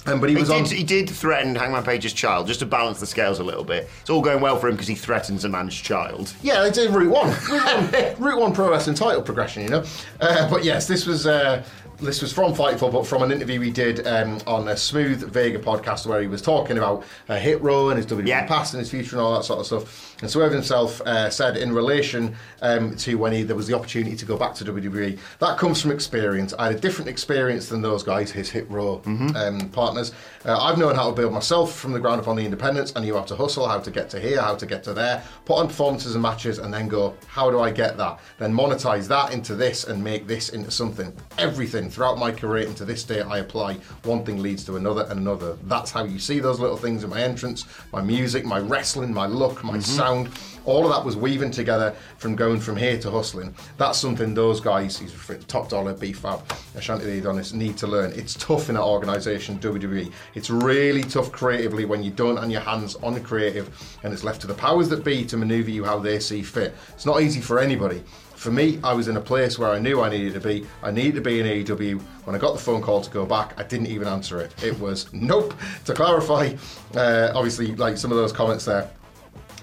Um, 0.06 0.20
but 0.20 0.28
he. 0.28 0.34
He 0.34 0.40
was 0.40 0.50
on. 0.50 0.64
did, 0.64 0.72
he 0.72 0.84
did 0.84 1.08
threaten 1.08 1.54
Hangman 1.54 1.82
Page's 1.82 2.12
child 2.12 2.46
just 2.46 2.60
to 2.60 2.66
balance 2.66 3.00
the 3.00 3.06
scales 3.06 3.38
a 3.40 3.44
little 3.44 3.64
bit. 3.64 3.88
It's 4.00 4.10
all 4.10 4.20
going 4.20 4.40
well 4.40 4.58
for 4.58 4.68
him 4.68 4.74
because 4.74 4.88
he 4.88 4.94
threatens 4.94 5.44
a 5.44 5.48
man's 5.48 5.74
child. 5.74 6.32
Yeah, 6.42 6.62
they 6.62 6.70
did 6.70 6.90
Route 6.90 7.10
One, 7.10 7.28
Route 7.50 7.64
One, 7.64 8.14
Route 8.18 8.40
One 8.40 8.52
Pro 8.52 8.70
Wrestling 8.70 8.96
title 8.96 9.22
progression, 9.22 9.62
you 9.62 9.68
know. 9.68 9.84
Uh, 10.20 10.48
but 10.50 10.64
yes, 10.64 10.86
this 10.86 11.06
was 11.06 11.26
uh, 11.26 11.64
this 11.98 12.20
was 12.22 12.32
from 12.32 12.52
Fightful, 12.54 12.92
but 12.92 13.06
from 13.06 13.22
an 13.22 13.30
interview 13.32 13.60
we 13.60 13.70
did 13.70 14.06
um, 14.06 14.38
on 14.46 14.68
a 14.68 14.76
Smooth 14.76 15.22
Vega 15.32 15.58
podcast 15.58 16.06
where 16.06 16.20
he 16.20 16.26
was 16.26 16.42
talking 16.42 16.76
about 16.78 17.04
uh, 17.28 17.36
Hit 17.36 17.62
Row 17.62 17.88
and 17.90 17.96
his 17.96 18.06
WWE 18.06 18.26
Yeah. 18.26 18.46
past 18.46 18.74
and 18.74 18.80
his 18.80 18.90
future 18.90 19.16
and 19.16 19.20
all 19.24 19.34
that 19.34 19.44
sort 19.44 19.60
of 19.60 19.66
stuff. 19.66 20.16
And 20.20 20.30
Swerve 20.30 20.52
himself 20.52 21.00
uh, 21.02 21.30
said 21.30 21.56
in 21.56 21.72
relation 21.72 22.34
um, 22.62 22.96
to 22.96 23.16
when 23.16 23.32
he, 23.32 23.42
there 23.42 23.56
was 23.56 23.66
the 23.66 23.74
opportunity 23.74 24.16
to 24.16 24.24
go 24.24 24.36
back 24.36 24.54
to 24.56 24.64
WWE, 24.64 25.18
that 25.40 25.58
comes 25.58 25.80
from 25.82 25.90
experience. 25.90 26.52
I 26.58 26.66
had 26.66 26.76
a 26.76 26.80
different 26.80 27.08
experience 27.08 27.68
than 27.68 27.82
those 27.82 28.02
guys, 28.02 28.30
his 28.30 28.50
Hit 28.50 28.68
Row 28.70 29.02
um, 29.06 29.68
partners. 29.72 30.12
Uh, 30.44 30.58
I've 30.60 30.78
known 30.78 30.94
how 30.94 31.10
to 31.10 31.16
build 31.16 31.32
myself 31.32 31.74
from 31.76 31.92
the 31.92 32.00
ground 32.00 32.20
up 32.20 32.28
on 32.28 32.36
the 32.36 32.44
independents. 32.44 32.92
I 32.96 33.00
knew 33.00 33.14
how 33.14 33.22
to 33.22 33.36
hustle, 33.36 33.66
how 33.68 33.78
to 33.80 33.90
get 33.90 34.10
to 34.10 34.20
here, 34.20 34.40
how 34.40 34.54
to 34.54 34.66
get 34.66 34.82
to 34.84 34.92
there, 34.94 35.22
put 35.44 35.54
on 35.58 35.68
performances 35.68 36.14
and 36.14 36.22
matches, 36.22 36.58
and 36.58 36.72
then 36.72 36.88
go, 36.88 37.14
how 37.26 37.50
do 37.50 37.60
I 37.60 37.70
get 37.70 37.96
that? 37.98 38.20
Then 38.38 38.52
monetize 38.54 39.06
that 39.08 39.32
into 39.32 39.54
this 39.54 39.84
and 39.84 40.02
make 40.02 40.26
this 40.26 40.50
into 40.50 40.70
something. 40.70 41.12
Everything 41.38 41.83
throughout 41.90 42.18
my 42.18 42.32
career 42.32 42.66
and 42.66 42.76
to 42.76 42.84
this 42.84 43.04
day, 43.04 43.20
I 43.22 43.38
apply. 43.38 43.74
One 44.04 44.24
thing 44.24 44.40
leads 44.42 44.64
to 44.64 44.76
another 44.76 45.06
and 45.10 45.20
another. 45.20 45.56
That's 45.64 45.90
how 45.90 46.04
you 46.04 46.18
see 46.18 46.40
those 46.40 46.60
little 46.60 46.76
things 46.76 47.04
in 47.04 47.10
my 47.10 47.20
entrance, 47.20 47.64
my 47.92 48.02
music, 48.02 48.44
my 48.44 48.58
wrestling, 48.58 49.12
my 49.12 49.26
look, 49.26 49.62
my 49.64 49.72
mm-hmm. 49.72 49.80
sound. 49.80 50.30
All 50.64 50.84
of 50.84 50.92
that 50.92 51.04
was 51.04 51.16
weaving 51.16 51.50
together 51.50 51.94
from 52.16 52.36
going 52.36 52.58
from 52.58 52.76
here 52.76 52.98
to 52.98 53.10
hustling. 53.10 53.54
That's 53.76 53.98
something 53.98 54.32
those 54.32 54.60
guys, 54.60 54.98
he's 54.98 55.12
Top 55.46 55.68
Dolla, 55.68 55.92
B-Fab, 55.92 56.46
Ashante 56.74 57.02
the 57.02 57.18
Adonis, 57.18 57.52
need 57.52 57.76
to 57.78 57.86
learn. 57.86 58.12
It's 58.12 58.34
tough 58.34 58.70
in 58.70 58.76
that 58.76 58.82
organisation, 58.82 59.58
WWE. 59.58 60.10
It's 60.34 60.48
really 60.48 61.02
tough 61.02 61.32
creatively 61.32 61.84
when 61.84 62.02
you 62.02 62.10
don't 62.10 62.38
on 62.38 62.50
your 62.50 62.62
hands 62.62 62.96
on 62.96 63.12
the 63.12 63.20
creative 63.20 63.98
and 64.02 64.12
it's 64.12 64.24
left 64.24 64.40
to 64.40 64.46
the 64.46 64.54
powers 64.54 64.88
that 64.88 65.04
be 65.04 65.24
to 65.26 65.36
manoeuvre 65.36 65.70
you 65.70 65.84
how 65.84 65.98
they 65.98 66.18
see 66.18 66.42
fit. 66.42 66.74
It's 66.94 67.06
not 67.06 67.20
easy 67.20 67.40
for 67.40 67.58
anybody. 67.58 68.02
For 68.44 68.50
me, 68.50 68.78
I 68.84 68.92
was 68.92 69.08
in 69.08 69.16
a 69.16 69.22
place 69.22 69.58
where 69.58 69.70
I 69.70 69.78
knew 69.78 70.02
I 70.02 70.10
needed 70.10 70.34
to 70.34 70.40
be. 70.40 70.66
I 70.82 70.90
needed 70.90 71.14
to 71.14 71.22
be 71.22 71.40
in 71.40 71.46
AEW. 71.46 71.98
When 72.24 72.36
I 72.36 72.38
got 72.38 72.52
the 72.52 72.60
phone 72.60 72.82
call 72.82 73.00
to 73.00 73.08
go 73.10 73.24
back, 73.24 73.58
I 73.58 73.62
didn't 73.62 73.86
even 73.86 74.06
answer 74.06 74.38
it. 74.38 74.52
It 74.62 74.78
was 74.78 75.10
nope. 75.14 75.54
To 75.86 75.94
clarify, 75.94 76.52
uh, 76.94 77.32
obviously, 77.34 77.74
like 77.76 77.96
some 77.96 78.12
of 78.12 78.18
those 78.18 78.32
comments 78.32 78.66
there, 78.66 78.90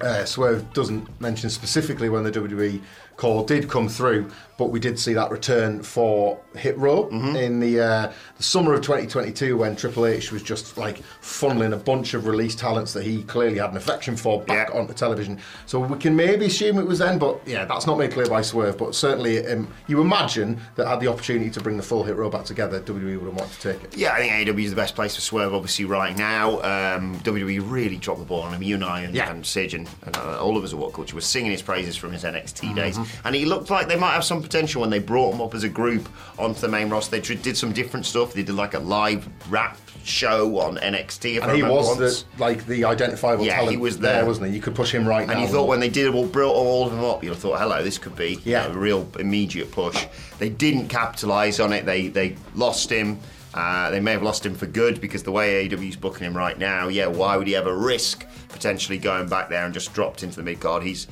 uh, 0.02 0.26
Swerve 0.26 0.74
doesn't 0.74 1.08
mention 1.22 1.52
specifically 1.52 2.10
when 2.10 2.24
the 2.24 2.32
WWE 2.32 2.82
call 3.18 3.44
did 3.44 3.70
come 3.70 3.88
through, 3.88 4.32
but 4.62 4.70
we 4.70 4.80
did 4.80 5.00
see 5.00 5.14
that 5.14 5.32
return 5.32 5.82
for 5.82 6.40
Hit 6.56 6.78
Row 6.78 7.06
Mm-hmm. 7.06 7.36
in 7.36 7.60
the, 7.60 7.80
uh, 7.80 8.12
the 8.38 8.44
summer 8.44 8.76
of 8.76 8.82
2022 8.82 9.58
when 9.58 9.76
Triple 9.76 10.06
H 10.06 10.32
was 10.32 10.44
just 10.44 10.78
like 10.78 11.02
funneling 11.20 11.74
a 11.74 11.78
bunch 11.78 12.14
of 12.14 12.28
released 12.28 12.60
talents 12.60 12.94
that 12.94 13.04
he 13.04 13.24
clearly 13.24 13.58
had 13.58 13.72
an 13.72 13.78
affection 13.78 14.16
for 14.16 14.40
back 14.44 14.70
Yeah. 14.70 14.80
onto 14.80 14.94
television. 14.94 15.40
So 15.66 15.80
we 15.80 15.98
can 15.98 16.16
maybe 16.16 16.46
assume 16.46 16.78
it 16.78 16.86
was 16.86 17.00
then, 17.00 17.18
but 17.18 17.40
yeah, 17.48 17.66
that's 17.66 17.88
not 17.88 17.98
made 17.98 18.12
clear 18.12 18.28
by 18.28 18.44
Swerve. 18.44 18.78
But 18.78 18.94
certainly, 18.94 19.44
um, 19.48 19.68
you 19.88 20.00
imagine 20.00 20.60
that 20.76 20.88
had 20.88 21.00
the 21.00 21.08
opportunity 21.08 21.50
to 21.50 21.60
bring 21.60 21.76
the 21.78 21.82
full 21.84 22.04
Hit 22.04 22.16
Row 22.16 22.30
back 22.30 22.46
together, 22.46 22.80
WWE 22.82 23.18
would 23.20 23.32
have 23.32 23.36
wanted 23.40 23.60
to 23.60 23.74
take 23.74 23.84
it. 23.84 23.98
Yeah, 23.98 24.14
I 24.14 24.20
think 24.20 24.32
AEW 24.48 24.64
is 24.66 24.70
the 24.70 24.76
best 24.76 24.94
place 24.94 25.16
for 25.16 25.22
Swerve, 25.22 25.56
obviously, 25.56 25.86
right 25.86 26.16
now. 26.16 26.58
Um, 26.62 27.16
WWE 27.22 27.62
really 27.66 27.98
dropped 27.98 28.20
the 28.20 28.26
ball 28.28 28.42
on 28.42 28.54
him. 28.54 28.62
You 28.62 28.76
and 28.76 28.84
I 28.86 29.02
and, 29.02 29.16
Yeah. 29.16 29.32
and 29.32 29.44
Sige 29.44 29.74
and, 29.74 29.90
and 30.06 30.16
uh, 30.18 30.40
all 30.40 30.56
of 30.56 30.64
us 30.64 30.72
at 30.72 30.78
What 30.78 30.94
Culture 30.94 31.16
were 31.16 31.22
singing 31.22 31.50
his 31.52 31.64
praises 31.64 31.96
from 31.98 32.12
his 32.12 32.24
NXT 32.24 32.62
Mm-hmm. 32.62 32.76
days. 32.76 33.00
And 33.26 33.34
he 33.34 33.46
looked 33.46 33.72
like 33.72 33.88
they 33.88 33.96
might 33.96 34.12
have 34.14 34.24
some 34.24 34.44
potential 34.52 34.82
when 34.82 34.90
they 34.90 35.00
brought 35.00 35.34
him 35.34 35.40
up 35.42 35.56
as 35.56 35.64
a 35.64 35.70
group 35.70 36.10
onto 36.38 36.60
the 36.60 36.68
main 36.68 36.90
roster. 36.90 37.18
They 37.20 37.36
did 37.36 37.56
some 37.56 37.72
different 37.72 38.06
stuff. 38.06 38.34
They 38.34 38.44
did 38.44 38.56
like 38.56 38.74
a 38.74 38.80
live 38.80 39.28
rap 39.50 39.78
show 40.04 40.60
on 40.60 40.76
NXT. 40.78 41.38
If 41.38 41.44
I 41.44 41.48
And 41.48 41.56
he 41.56 41.64
was 41.64 41.98
the 41.98 42.24
like 42.38 42.66
the 42.66 42.84
identifiable 42.84 43.46
Yeah, 43.46 43.56
talent 43.56 43.72
he 43.72 43.78
was 43.78 43.98
there, 44.00 44.16
there. 44.16 44.26
wasn't 44.26 44.50
he? 44.50 44.56
You 44.56 44.62
could 44.62 44.76
push 44.76 44.92
him 44.94 45.08
right 45.08 45.26
now. 45.26 45.34
And 45.34 45.42
you 45.42 45.48
thought 45.48 45.68
when 45.70 45.80
they 45.80 45.90
did 45.90 46.14
all 46.14 46.26
brought 46.26 46.54
all 46.54 46.86
of 46.88 46.92
them 46.92 47.04
up, 47.06 47.24
you 47.24 47.34
thought, 47.34 47.60
hello, 47.60 47.82
this 47.82 47.98
could 47.98 48.16
be 48.16 48.32
you 48.34 48.40
Yeah. 48.52 48.68
know, 48.68 48.74
a 48.74 48.78
real 48.78 49.08
immediate 49.20 49.72
push. 49.72 50.06
They 50.38 50.50
didn't 50.50 50.90
capitalise 50.90 51.60
on 51.62 51.72
it. 51.72 51.86
They 51.86 52.10
they 52.10 52.36
lost 52.54 52.90
him. 52.90 53.20
Uh, 53.54 53.90
they 53.92 54.00
may 54.02 54.12
have 54.12 54.24
lost 54.24 54.46
him 54.46 54.56
for 54.56 54.66
good 54.66 55.00
because 55.02 55.24
the 55.24 55.32
way 55.32 55.68
AEW's 55.68 55.96
booking 55.98 56.26
him 56.26 56.36
right 56.36 56.58
now, 56.58 56.88
yeah, 56.90 57.08
why 57.08 57.36
would 57.38 57.48
he 57.48 57.56
ever 57.56 57.76
risk 57.76 58.26
potentially 58.50 58.98
going 58.98 59.28
back 59.28 59.50
there 59.50 59.66
and 59.66 59.74
just 59.74 59.94
dropped 59.94 60.24
into 60.24 60.38
the 60.38 60.44
mid 60.44 60.60
card? 60.62 60.84
He's 60.84 61.06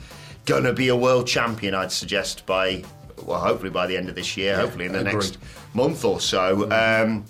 going 0.46 0.64
to 0.64 0.72
be 0.74 0.88
a 0.88 0.96
world 0.96 1.28
champion, 1.28 1.76
I'd 1.76 1.92
suggest, 1.92 2.46
by, 2.46 2.84
well, 3.24 3.40
hopefully 3.40 3.70
by 3.70 3.88
the 3.88 3.96
end 3.98 4.10
of 4.10 4.16
this 4.16 4.36
year, 4.38 4.56
hopefully 4.56 4.86
in 4.86 4.92
the 4.94 5.00
agreed. 5.00 5.14
next 5.14 5.38
month 5.74 6.04
or 6.06 6.20
so. 6.20 6.70
Um, 6.72 7.26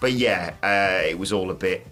but 0.00 0.12
yeah, 0.12 0.54
uh, 0.62 1.06
it 1.08 1.18
was 1.18 1.32
all 1.32 1.50
a 1.50 1.54
bit 1.54 1.86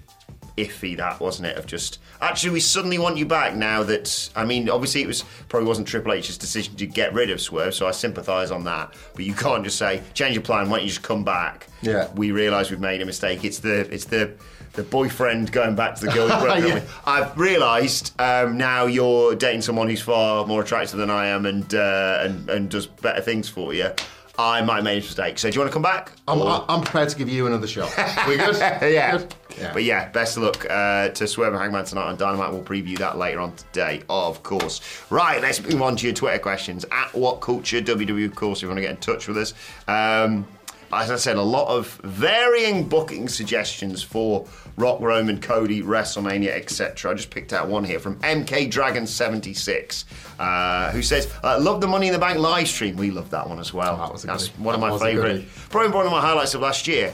iffy 0.57 0.97
that 0.97 1.21
wasn't 1.21 1.47
it 1.47 1.57
of 1.57 1.67
just 1.67 2.01
actually 2.21 2.51
we 2.51 2.59
suddenly 2.59 2.99
want 2.99 3.17
you 3.17 3.25
back 3.25 3.55
now 3.55 3.81
that 3.85 4.29
I 4.35 4.45
mean 4.45 4.69
obviously 4.69 5.03
it 5.03 5.07
was 5.07 5.23
probably 5.49 5.69
wasn't 5.69 5.87
Triple 5.87 6.13
H's 6.15 6.37
decision 6.37 6.75
to 6.75 6.87
get 6.87 7.15
rid 7.15 7.31
of 7.31 7.41
Swerve 7.41 7.73
so 7.77 7.87
I 7.87 7.93
sympathise 7.93 8.51
on 8.51 8.65
that 8.65 8.93
but 9.15 9.25
you 9.25 9.35
can't 9.35 9.63
just 9.63 9.79
say 9.79 10.03
change 10.15 10.35
your 10.35 10.43
plan 10.43 10.69
why 10.69 10.79
don't 10.79 10.83
you 10.87 10.89
just 10.91 11.05
come 11.05 11.23
back 11.23 11.69
Yeah. 11.81 12.09
we 12.17 12.33
realise 12.33 12.71
we've 12.71 12.81
made 12.81 13.01
a 13.03 13.07
mistake 13.07 13.45
it's 13.45 13.61
the 13.61 13.83
it's 13.95 14.07
the 14.07 14.33
the 14.79 14.85
boyfriend 14.85 15.51
going 15.53 15.75
back 15.75 15.97
to 15.97 16.07
the 16.07 16.13
girl 16.13 16.29
Yeah. 16.59 16.75
with. 16.75 17.01
I've 17.05 17.37
realised 17.37 18.19
um, 18.21 18.57
now 18.57 18.87
you're 18.87 19.35
dating 19.35 19.63
someone 19.63 19.89
who's 19.89 20.01
far 20.01 20.47
more 20.47 20.63
attractive 20.63 20.99
than 20.99 21.11
I 21.11 21.27
am 21.27 21.47
and 21.47 21.75
uh, 21.75 22.21
and 22.23 22.49
and 22.49 22.71
does 22.71 22.87
better 22.87 23.21
things 23.21 23.49
for 23.49 23.75
you 23.75 23.91
I 24.39 24.63
might 24.63 24.77
have 24.77 24.85
made 24.85 24.99
a 24.99 25.01
mistake 25.01 25.37
so 25.39 25.51
do 25.51 25.55
you 25.57 25.61
want 25.61 25.71
to 25.71 25.73
come 25.73 25.83
back 25.83 26.13
I'm, 26.29 26.41
Or- 26.41 26.65
I'm 26.69 26.83
prepared 26.83 27.09
to 27.09 27.17
give 27.17 27.29
you 27.29 27.49
another 27.49 27.67
shot. 27.67 27.93
We 28.29 28.37
good? 28.37 28.57
yeah. 28.57 29.17
Good? 29.19 29.35
Yeah. 29.59 29.73
But 29.73 29.83
yeah, 29.83 30.09
best 30.11 30.37
of 30.37 30.45
luck 30.45 30.65
uh, 30.71 31.09
to 31.09 31.27
Swerve 31.27 31.53
and 31.53 31.61
Hangman 31.61 31.85
tonight 31.85 32.05
on 32.05 32.17
Dynamite. 32.17 32.53
We'll 32.53 32.63
preview 32.63 32.97
that 32.99 33.19
later 33.19 33.41
on 33.41 33.57
today, 33.57 34.03
of 34.09 34.45
course. 34.45 34.81
Right, 35.11 35.43
let's 35.43 35.61
move 35.61 35.83
on 35.83 35.97
to 35.97 36.07
your 36.07 36.15
Twitter 36.15 36.39
questions. 36.39 36.85
At 36.93 37.13
What 37.13 37.41
Culture 37.41 37.81
WWE, 37.81 38.27
of 38.27 38.37
course, 38.37 38.59
if 38.59 38.63
you 38.63 38.69
want 38.69 38.77
to 38.79 38.83
get 38.83 38.91
in 38.93 38.97
touch 38.99 39.27
with 39.27 39.37
us. 39.39 39.55
Um, 39.89 40.47
as 40.93 41.11
I 41.11 41.17
said, 41.17 41.37
a 41.37 41.43
lot 41.43 41.69
of 41.69 41.89
varying 42.05 42.89
booking 42.89 43.29
suggestions 43.29 44.03
for 44.03 44.47
Rock, 44.77 45.01
Roman, 45.01 45.41
Cody, 45.41 45.83
WrestleMania, 45.83 46.51
etc. 46.51 47.11
I 47.11 47.15
just 47.15 47.31
picked 47.31 47.53
out 47.53 47.69
one 47.69 47.85
here 47.85 47.99
from 47.99 48.17
MK 48.21 48.71
Dragon 48.71 49.07
76, 49.07 50.05
uh, 50.39 50.91
who 50.93 51.03
says, 51.03 51.33
uh, 51.43 51.59
"Love 51.61 51.81
the 51.81 51.87
Money 51.89 52.07
in 52.09 52.13
the 52.13 52.19
Bank 52.19 52.39
live 52.39 52.69
stream. 52.69 52.97
We 52.97 53.11
love 53.11 53.31
that 53.31 53.49
one 53.49 53.59
as 53.59 53.73
well. 53.75 53.97
That 53.97 54.13
was 54.13 54.25
a 54.25 54.29
That's 54.29 54.49
goodie. 54.49 54.63
one 54.63 54.75
of 54.75 54.81
my 54.81 54.99
favourite, 54.99 55.47
probably 55.71 55.91
one 55.91 56.07
of 56.07 56.13
my 56.13 56.21
highlights 56.21 56.55
of 56.55 56.61
last 56.63 56.87
year 56.89 57.13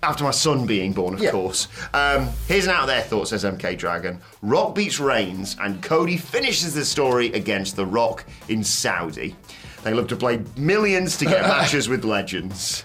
after 0.00 0.22
my 0.22 0.30
son 0.30 0.64
being 0.64 0.92
born, 0.92 1.14
of 1.14 1.20
Yeah. 1.20 1.32
course. 1.32 1.66
Um, 1.92 2.28
here's 2.46 2.66
an 2.66 2.70
out 2.70 2.86
there 2.86 3.02
thought, 3.02 3.26
says 3.28 3.44
MK 3.44 3.74
Dragon. 3.74 4.20
Rock 4.42 4.76
beats 4.76 5.00
Reigns, 5.00 5.56
and 5.60 5.82
Cody 5.82 6.16
finishes 6.16 6.72
the 6.74 6.84
story 6.84 7.32
against 7.32 7.74
The 7.74 7.84
Rock 7.84 8.24
in 8.48 8.62
Saudi. 8.62 9.34
They 9.82 9.94
love 9.94 10.08
to 10.08 10.16
play 10.16 10.42
millions 10.56 11.16
to 11.18 11.24
get 11.24 11.42
matches 11.46 11.88
with 11.88 12.04
legends. 12.04 12.84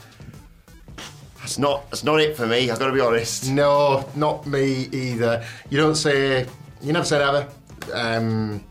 That's 1.39 1.58
not 1.58 1.89
that's 1.89 2.03
not 2.03 2.21
it 2.21 2.38
for 2.38 2.47
me. 2.47 2.71
I've 2.71 2.79
got 2.79 2.88
to 2.88 2.93
be 2.93 3.01
honest. 3.01 3.49
No, 3.49 4.08
not 4.15 4.47
me 4.47 4.88
either. 4.91 5.45
You 5.69 5.77
don't 5.77 5.95
say. 5.95 6.47
You 6.82 6.93
never 6.93 7.06
said 7.06 7.21
ever. 7.21 7.49
Um, 7.93 8.63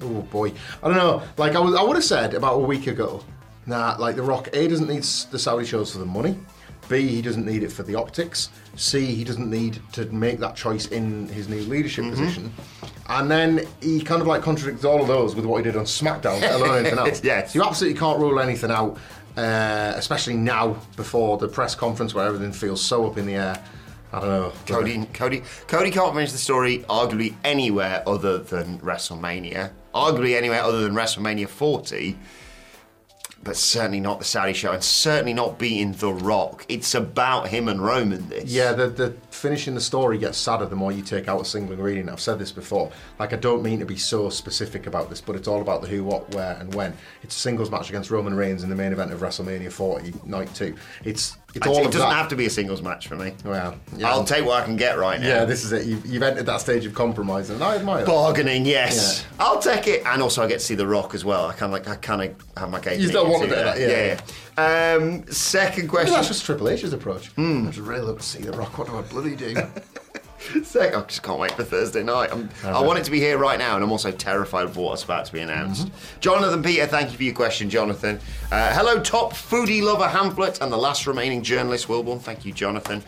oh 0.00 0.22
boy, 0.22 0.52
I 0.82 0.88
don't 0.88 0.96
know. 0.96 1.22
Like 1.36 1.54
I 1.54 1.58
was, 1.58 1.74
I 1.74 1.82
would 1.82 1.96
have 1.96 2.04
said 2.04 2.34
about 2.34 2.54
a 2.54 2.58
week 2.60 2.86
ago. 2.86 3.22
That 3.66 3.98
like 4.00 4.16
the 4.16 4.22
Rock, 4.22 4.48
A 4.52 4.68
doesn't 4.68 4.88
need 4.88 5.02
the 5.02 5.38
Saudi 5.38 5.64
shows 5.64 5.92
for 5.92 5.98
the 5.98 6.06
money. 6.06 6.38
B 6.88 7.06
he 7.08 7.22
doesn't 7.22 7.46
need 7.46 7.62
it 7.62 7.72
for 7.72 7.82
the 7.82 7.94
optics. 7.94 8.50
C 8.76 9.04
he 9.04 9.24
doesn't 9.24 9.50
need 9.50 9.80
to 9.92 10.04
make 10.06 10.38
that 10.38 10.56
choice 10.56 10.86
in 10.88 11.28
his 11.28 11.48
new 11.48 11.60
leadership 11.62 12.04
position. 12.10 12.52
And 13.08 13.30
then 13.30 13.66
he 13.82 14.00
kind 14.02 14.20
of 14.22 14.26
like 14.26 14.42
contradicts 14.42 14.84
all 14.84 15.00
of 15.02 15.08
those 15.08 15.34
with 15.34 15.44
what 15.44 15.58
he 15.58 15.62
did 15.64 15.76
on 15.76 15.84
SmackDown, 15.84 16.40
let 16.40 16.54
alone 16.60 16.78
anything 16.78 16.98
else. 16.98 17.22
Yes. 17.22 17.52
So 17.52 17.58
you 17.58 17.64
absolutely 17.64 17.98
can't 17.98 18.18
rule 18.18 18.40
anything 18.40 18.70
out. 18.70 18.98
uh, 19.36 19.92
especially 19.96 20.34
now 20.36 20.76
before 20.96 21.36
the 21.38 21.48
press 21.48 21.74
conference 21.74 22.14
where 22.14 22.24
everything 22.26 22.52
feels 22.52 22.80
so 22.80 23.06
up 23.06 23.18
in 23.18 23.26
the 23.26 23.34
air. 23.34 23.62
I 24.12 24.20
don't 24.20 24.28
know. 24.28 24.52
Cody, 24.66 25.04
Cody, 25.12 25.42
Cody 25.66 25.90
can't 25.90 26.14
finish 26.14 26.30
the 26.30 26.38
story 26.38 26.78
arguably 26.88 27.34
anywhere 27.42 28.02
other 28.06 28.38
than 28.38 28.78
WrestleMania. 28.78 29.72
Arguably 29.92 30.36
anywhere 30.36 30.62
other 30.62 30.82
than 30.82 30.94
WrestleMania 30.94 31.48
40. 31.48 32.16
But 33.44 33.56
certainly 33.56 34.00
not 34.00 34.18
the 34.18 34.24
Saudi 34.24 34.54
show, 34.54 34.72
and 34.72 34.82
certainly 34.82 35.34
not 35.34 35.58
beating 35.58 35.92
The 35.92 36.12
Rock. 36.12 36.64
It's 36.68 36.94
about 36.94 37.48
him 37.48 37.68
and 37.68 37.84
Roman. 37.84 38.28
This. 38.28 38.44
Yeah, 38.50 38.72
the, 38.72 38.88
the 38.88 39.10
finishing 39.30 39.74
the 39.74 39.80
story 39.80 40.16
gets 40.16 40.38
sadder 40.38 40.64
the 40.64 40.76
more 40.76 40.90
you 40.90 41.02
take 41.02 41.28
out 41.28 41.42
a 41.42 41.44
single 41.44 41.74
ingredient. 41.74 42.08
I've 42.08 42.20
said 42.20 42.38
this 42.38 42.50
before. 42.50 42.90
Like, 43.18 43.34
I 43.34 43.36
don't 43.36 43.62
mean 43.62 43.78
to 43.80 43.86
be 43.86 43.96
so 43.96 44.30
specific 44.30 44.86
about 44.86 45.10
this, 45.10 45.20
but 45.20 45.36
it's 45.36 45.46
all 45.46 45.60
about 45.60 45.82
the 45.82 45.88
who, 45.88 46.02
what, 46.02 46.34
where, 46.34 46.56
and 46.58 46.74
when. 46.74 46.94
It's 47.22 47.36
a 47.36 47.38
singles 47.38 47.70
match 47.70 47.90
against 47.90 48.10
Roman 48.10 48.34
Reigns 48.34 48.64
in 48.64 48.70
the 48.70 48.76
main 48.76 48.92
event 48.92 49.12
of 49.12 49.20
WrestleMania 49.20 49.70
40, 49.70 50.14
night 50.24 50.52
two. 50.54 50.74
It's 51.04 51.36
it's 51.54 51.66
all 51.66 51.78
it 51.78 51.84
doesn't 51.84 52.00
that. 52.00 52.12
have 52.12 52.28
to 52.28 52.36
be 52.36 52.46
a 52.46 52.50
singles 52.50 52.82
match 52.82 53.06
for 53.06 53.16
me. 53.16 53.32
Well, 53.44 53.76
yeah. 53.96 54.10
I'll 54.10 54.24
take 54.24 54.44
what 54.44 54.62
I 54.62 54.64
can 54.64 54.76
get 54.76 54.98
right 54.98 55.20
now. 55.20 55.26
Yeah, 55.26 55.44
this 55.44 55.64
is 55.64 55.72
it. 55.72 55.86
You've, 55.86 56.04
you've 56.04 56.22
entered 56.22 56.46
that 56.46 56.60
stage 56.60 56.84
of 56.84 56.94
compromise, 56.94 57.50
and 57.50 57.62
I 57.62 57.76
admire 57.76 57.98
that. 57.98 58.06
Bargaining, 58.06 58.66
yes. 58.66 59.24
I'll 59.38 59.60
take 59.60 59.86
it, 59.86 60.04
and 60.04 60.20
also 60.20 60.42
I 60.42 60.48
get 60.48 60.60
to 60.60 60.64
see 60.64 60.74
The 60.74 60.86
Rock 60.86 61.14
as 61.14 61.24
well. 61.24 61.46
I 61.46 61.52
kind 61.52 61.72
of 61.72 61.86
like, 61.86 61.88
I 61.88 61.96
kind 61.96 62.22
of 62.22 62.58
have 62.58 62.70
my 62.70 62.80
cake. 62.80 63.00
You 63.00 63.08
still 63.08 63.30
want 63.30 63.44
a 63.44 63.48
bit 63.48 63.58
of 63.58 63.64
that, 63.64 63.80
yeah. 63.80 64.18
yeah. 64.56 64.94
Um, 64.96 65.26
second 65.28 65.84
Maybe 65.84 65.88
question. 65.88 66.14
that's 66.14 66.28
just 66.28 66.44
Triple 66.44 66.68
H's 66.68 66.92
approach. 66.92 67.30
I 67.38 67.64
just 67.66 67.78
really 67.78 68.02
love 68.02 68.18
to 68.18 68.24
see 68.24 68.40
The 68.42 68.52
Rock. 68.52 68.78
What 68.78 68.88
do 68.88 68.96
I 68.96 69.02
bloody 69.02 69.36
do? 69.36 69.54
I 70.54 71.02
just 71.06 71.22
can't 71.22 71.38
wait 71.38 71.52
for 71.52 71.64
Thursday 71.64 72.02
night. 72.02 72.30
I'm, 72.32 72.48
I 72.64 72.80
want 72.82 72.98
it 72.98 73.04
to 73.04 73.10
be 73.10 73.18
here 73.18 73.38
right 73.38 73.58
now, 73.58 73.74
and 73.74 73.84
I'm 73.84 73.90
also 73.90 74.10
terrified 74.10 74.64
of 74.64 74.76
what's 74.76 75.02
about 75.02 75.24
to 75.26 75.32
be 75.32 75.40
announced. 75.40 75.90
Jonathan 76.20 76.62
Peter, 76.62 76.86
thank 76.86 77.10
you 77.10 77.16
for 77.16 77.22
your 77.22 77.34
question, 77.34 77.70
Jonathan. 77.70 78.20
Uh, 78.52 78.72
hello, 78.74 79.00
top 79.00 79.32
foodie 79.32 79.82
lover 79.82 80.06
Hamflett 80.06 80.60
and 80.60 80.72
the 80.72 80.76
last 80.76 81.06
remaining 81.06 81.42
journalist 81.42 81.88
Wilbourn. 81.88 82.20
Thank 82.20 82.44
you, 82.44 82.52
Jonathan. 82.52 83.02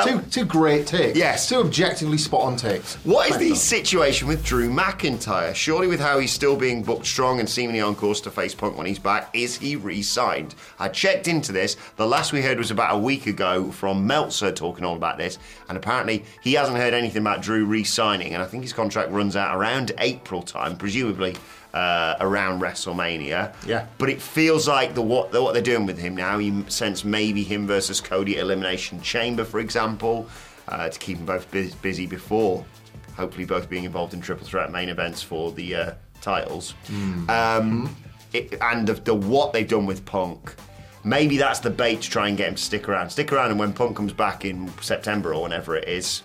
two, 0.04 0.20
two 0.30 0.44
great 0.44 0.86
takes. 0.86 1.18
Yes. 1.18 1.48
Two 1.48 1.60
objectively 1.60 2.18
spot 2.18 2.42
on 2.42 2.56
takes. 2.56 2.94
What 3.04 3.30
is 3.30 3.38
the 3.38 3.54
situation 3.54 4.28
with 4.28 4.44
Drew 4.44 4.70
McIntyre? 4.70 5.54
Surely, 5.54 5.86
with 5.86 6.00
how 6.00 6.18
he's 6.18 6.32
still 6.32 6.56
being 6.56 6.82
booked 6.82 7.06
strong 7.06 7.40
and 7.40 7.48
seemingly 7.48 7.80
on 7.80 7.94
course 7.94 8.20
to 8.22 8.30
face 8.30 8.54
Punk 8.54 8.76
when 8.76 8.86
he's 8.86 8.98
back, 8.98 9.30
is 9.32 9.58
he 9.58 9.76
re 9.76 10.02
signed? 10.02 10.54
I 10.78 10.88
checked 10.88 11.28
into 11.28 11.52
this. 11.52 11.76
The 11.96 12.06
last 12.06 12.32
we 12.32 12.42
heard 12.42 12.58
was 12.58 12.70
about 12.70 12.94
a 12.94 12.98
week 12.98 13.26
ago 13.26 13.70
from 13.72 14.06
Meltzer 14.06 14.52
talking 14.52 14.84
all 14.84 14.96
about 14.96 15.18
this, 15.18 15.38
and 15.68 15.76
apparently 15.76 16.24
he 16.42 16.54
hasn't 16.54 16.76
heard 16.82 16.94
anything 16.94 17.22
about 17.22 17.42
Drew 17.42 17.64
re 17.64 17.84
signing, 17.84 18.34
and 18.34 18.42
I 18.42 18.46
think 18.46 18.62
his 18.62 18.72
contract 18.72 19.10
runs 19.10 19.36
out 19.36 19.56
around 19.56 19.92
April 19.98 20.42
time, 20.42 20.76
presumably. 20.76 21.36
Uh, 21.74 22.16
around 22.20 22.60
WrestleMania, 22.60 23.54
Yeah. 23.66 23.86
But 23.96 24.10
it 24.10 24.20
feels 24.20 24.68
like 24.68 24.94
the 24.94 25.00
what 25.00 25.32
the, 25.32 25.42
what 25.42 25.54
they're 25.54 25.62
doing 25.62 25.86
with 25.86 25.96
him 25.96 26.14
now. 26.14 26.36
You 26.36 26.66
sense 26.68 27.02
maybe 27.02 27.42
him 27.42 27.66
versus 27.66 27.98
Cody 27.98 28.36
at 28.36 28.42
Elimination 28.42 29.00
Chamber, 29.00 29.42
for 29.42 29.58
example, 29.58 30.28
uh, 30.68 30.90
to 30.90 30.98
keep 30.98 31.16
them 31.16 31.24
both 31.24 31.50
bu- 31.50 31.70
busy 31.80 32.06
before 32.06 32.62
hopefully 33.16 33.44
both 33.44 33.68
being 33.68 33.84
involved 33.84 34.14
in 34.14 34.20
triple 34.20 34.46
threat 34.46 34.70
main 34.70 34.88
events 34.88 35.22
for 35.22 35.52
the 35.52 35.74
uh, 35.74 35.92
titles. 36.20 36.74
Um, 37.28 37.94
it, 38.32 38.54
and 38.60 38.86
the, 38.86 38.94
the 38.94 39.14
what 39.14 39.52
they've 39.52 39.68
done 39.68 39.86
with 39.86 40.04
Punk. 40.04 40.54
Maybe 41.04 41.36
that's 41.36 41.58
the 41.60 41.70
bait 41.70 42.02
to 42.02 42.10
try 42.10 42.28
and 42.28 42.36
get 42.36 42.48
him 42.48 42.54
to 42.54 42.62
stick 42.62 42.88
around. 42.88 43.10
Stick 43.10 43.32
around, 43.32 43.50
and 43.50 43.58
when 43.58 43.72
Punk 43.72 43.96
comes 43.96 44.12
back 44.12 44.44
in 44.44 44.70
September 44.80 45.34
or 45.34 45.42
whenever 45.42 45.74
it 45.74 45.88
is, 45.88 46.22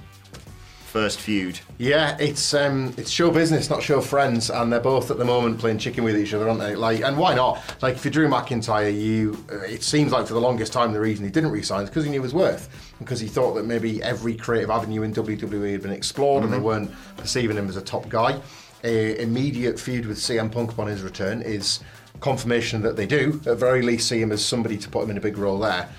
first 0.87 1.19
feud. 1.19 1.59
Yeah, 1.77 2.17
it's 2.19 2.53
um, 2.53 2.93
it's 2.97 3.11
show 3.11 3.29
business, 3.29 3.69
not 3.69 3.83
show 3.83 4.01
friends, 4.01 4.49
and 4.49 4.71
they're 4.71 4.79
both 4.79 5.11
at 5.11 5.17
the 5.17 5.25
moment 5.25 5.59
playing 5.59 5.77
chicken 5.77 6.03
with 6.03 6.17
each 6.17 6.33
other, 6.33 6.47
aren't 6.47 6.61
they? 6.61 6.75
Like, 6.75 7.01
and 7.01 7.17
why 7.17 7.35
not? 7.35 7.61
Like, 7.81 7.95
if 7.95 8.05
you 8.05 8.11
Drew 8.11 8.27
McIntyre, 8.27 8.97
you 8.99 9.43
uh, 9.51 9.59
it 9.59 9.83
seems 9.83 10.11
like 10.11 10.25
for 10.25 10.33
the 10.33 10.41
longest 10.41 10.73
time 10.73 10.93
the 10.93 10.99
reason 10.99 11.25
he 11.25 11.31
didn't 11.31 11.51
resign 11.51 11.83
is 11.83 11.89
because 11.89 12.05
he 12.05 12.09
knew 12.09 12.23
his 12.23 12.33
worth, 12.33 12.69
because 12.99 13.19
he 13.19 13.27
thought 13.27 13.53
that 13.55 13.65
maybe 13.65 14.01
every 14.01 14.35
creative 14.35 14.69
avenue 14.69 15.03
in 15.03 15.13
WWE 15.13 15.71
had 15.71 15.81
been 15.81 15.91
explored, 15.91 16.43
and 16.43 16.53
they 16.53 16.59
weren't 16.59 16.91
perceiving 17.17 17.57
him 17.57 17.67
as 17.67 17.75
a 17.75 17.81
top 17.81 18.07
guy. 18.09 18.41
A 18.83 19.21
immediate 19.21 19.79
feud 19.79 20.05
with 20.05 20.17
CM 20.17 20.51
Punk 20.51 20.71
upon 20.71 20.87
his 20.87 21.01
return 21.01 21.41
is 21.41 21.81
confirmation 22.19 22.81
that 22.81 22.95
they 22.95 23.05
do, 23.05 23.41
at 23.45 23.57
very 23.57 23.81
least, 23.81 24.07
see 24.07 24.21
him 24.21 24.31
as 24.31 24.43
somebody 24.43 24.77
to 24.77 24.89
put 24.89 25.03
him 25.03 25.11
in 25.11 25.17
a 25.17 25.21
big 25.21 25.37
role 25.37 25.59
there. 25.59 25.89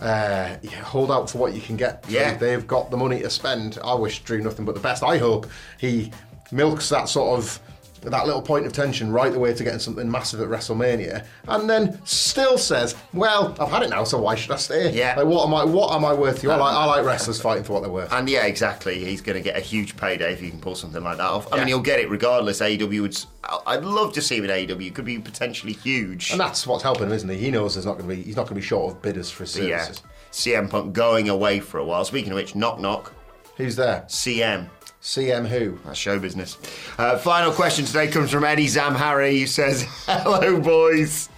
Uh, 0.00 0.56
hold 0.82 1.10
out 1.10 1.28
for 1.30 1.38
what 1.38 1.54
you 1.54 1.60
can 1.60 1.76
get. 1.76 2.04
Yeah. 2.08 2.36
they've 2.36 2.66
got 2.66 2.90
the 2.90 2.96
money 2.96 3.20
to 3.20 3.30
spend. 3.30 3.78
I 3.84 3.94
wish 3.94 4.22
Drew 4.22 4.40
nothing 4.40 4.64
but 4.64 4.74
the 4.74 4.80
best. 4.80 5.02
I 5.02 5.18
hope 5.18 5.46
he 5.78 6.12
milks 6.52 6.88
that 6.90 7.08
sort 7.08 7.38
of 7.38 7.60
that 8.02 8.26
little 8.26 8.42
point 8.42 8.66
of 8.66 8.72
tension 8.72 9.10
right 9.12 9.32
the 9.32 9.38
way 9.38 9.52
to 9.54 9.64
getting 9.64 9.78
something 9.78 10.10
massive 10.10 10.40
at 10.40 10.48
WrestleMania, 10.48 11.26
and 11.48 11.68
then 11.68 12.00
still 12.04 12.58
says, 12.58 12.94
"Well, 13.12 13.56
I've 13.60 13.70
had 13.70 13.82
it 13.82 13.90
now, 13.90 14.04
so 14.04 14.18
why 14.20 14.34
should 14.34 14.50
I 14.52 14.56
stay? 14.56 14.90
Yeah. 14.92 15.14
like 15.16 15.26
what 15.26 15.46
am 15.46 15.54
I? 15.54 15.64
What 15.64 15.92
am 15.94 16.04
I 16.04 16.12
worth 16.14 16.42
you? 16.42 16.50
I 16.50 16.56
like, 16.56 16.74
I 16.74 16.84
like 16.84 17.04
wrestlers 17.04 17.40
fighting 17.40 17.64
for 17.64 17.74
what 17.74 17.82
they're 17.82 17.90
worth. 17.92 18.12
And 18.12 18.28
yeah, 18.28 18.44
exactly. 18.46 19.04
He's 19.04 19.20
going 19.20 19.36
to 19.36 19.42
get 19.42 19.56
a 19.56 19.60
huge 19.60 19.96
payday 19.96 20.32
if 20.32 20.40
he 20.40 20.50
can 20.50 20.60
pull 20.60 20.74
something 20.74 21.02
like 21.02 21.16
that 21.18 21.28
off. 21.30 21.52
I 21.52 21.56
Yeah. 21.56 21.62
mean, 21.62 21.68
he'll 21.68 21.80
get 21.80 22.00
it 22.00 22.08
regardless. 22.10 22.60
AEW 22.60 23.02
would. 23.02 23.18
I'd 23.66 23.84
love 23.84 24.12
to 24.14 24.20
see 24.22 24.36
him 24.36 24.44
in 24.44 24.50
AEW. 24.50 24.86
It 24.88 24.94
could 24.94 25.04
be 25.06 25.18
potentially 25.18 25.72
huge. 25.72 26.30
And 26.30 26.40
that's 26.40 26.66
what's 26.66 26.82
helping 26.82 27.04
him, 27.04 27.12
isn't 27.12 27.28
he? 27.28 27.36
He 27.36 27.50
knows 27.50 27.74
there's 27.74 27.86
not 27.86 27.96
going 27.98 28.08
to 28.10 28.16
be 28.16 28.22
he's 28.22 28.36
not 28.36 28.42
going 28.42 28.54
to 28.56 28.60
be 28.60 28.66
short 28.66 28.94
of 28.94 29.02
bidders 29.02 29.30
for 29.30 29.44
his 29.44 29.56
But 29.56 29.66
yeah. 29.68 29.88
CM 30.30 30.68
Punk 30.68 30.92
going 30.92 31.28
away 31.28 31.58
for 31.60 31.78
a 31.78 31.84
while. 31.84 32.04
Speaking 32.04 32.32
of 32.32 32.36
which, 32.36 32.54
knock 32.54 32.78
knock. 32.78 33.12
Who's 33.56 33.74
there? 33.76 34.04
CM. 34.08 34.68
CM 35.08 35.48
who? 35.48 35.78
That's 35.86 35.98
show 35.98 36.18
business. 36.18 36.58
Uh, 36.98 37.16
final 37.16 37.50
question 37.50 37.86
today 37.86 38.08
comes 38.08 38.30
from 38.30 38.44
Eddie 38.44 38.66
Zamhari, 38.66 39.40
who 39.40 39.46
says, 39.46 39.86
Hello, 40.04 40.60
boys. 40.60 41.30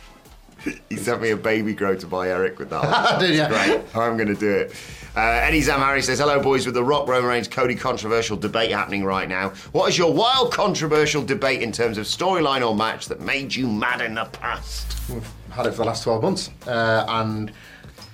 He 0.89 0.97
sent 0.97 1.23
me 1.23 1.31
a 1.31 1.37
baby 1.37 1.73
grow 1.73 1.95
to 1.95 2.07
buy 2.09 2.31
Eric 2.31 2.59
with 2.59 2.71
that. 2.71 3.21
Did 3.21 3.37
ya? 3.37 3.47
Great. 3.47 3.81
I'm 3.95 4.17
going 4.17 4.27
to 4.27 4.35
do 4.35 4.51
it. 4.51 4.75
Uh, 5.15 5.21
Eddie 5.21 5.61
Zamhari 5.61 6.03
says, 6.03 6.19
Hello, 6.19 6.43
boys, 6.43 6.67
with 6.67 6.75
the 6.75 6.83
Rock 6.83 7.07
Roman 7.07 7.31
Reigns 7.31 7.47
Cody 7.47 7.77
controversial 7.77 8.37
debate 8.37 8.73
happening 8.73 9.05
right 9.05 9.29
now. 9.29 9.51
What 9.71 9.89
is 9.89 9.97
your 9.97 10.13
wild 10.13 10.53
controversial 10.53 11.25
debate 11.25 11.63
in 11.63 11.71
terms 11.71 11.97
of 11.97 12.07
storyline 12.07 12.69
or 12.69 12.75
match 12.75 13.07
that 13.07 13.21
made 13.21 13.55
you 13.55 13.69
mad 13.69 14.01
in 14.01 14.15
the 14.15 14.25
past? 14.25 15.09
We've 15.09 15.33
had 15.51 15.67
it 15.67 15.71
for 15.71 15.79
the 15.79 15.85
last 15.85 16.03
12 16.03 16.23
months. 16.25 16.51
Uh, 16.67 17.05
and 17.07 17.53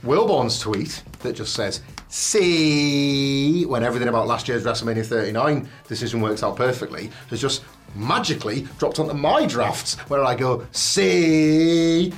Wilbourn's 0.04 0.60
tweet 0.60 1.02
that 1.20 1.32
just 1.32 1.54
says, 1.54 1.80
see, 2.08 3.64
when 3.66 3.82
everything 3.82 4.08
about 4.08 4.26
last 4.26 4.48
year's 4.48 4.64
WrestleMania 4.64 5.04
39 5.04 5.68
decision 5.88 6.20
works 6.20 6.42
out 6.42 6.56
perfectly, 6.56 7.10
has 7.30 7.40
just 7.40 7.64
magically 7.96 8.66
dropped 8.78 8.98
onto 8.98 9.14
my 9.14 9.46
drafts 9.46 9.94
where 10.08 10.24
I 10.24 10.34
go, 10.34 10.66
see, 10.72 12.12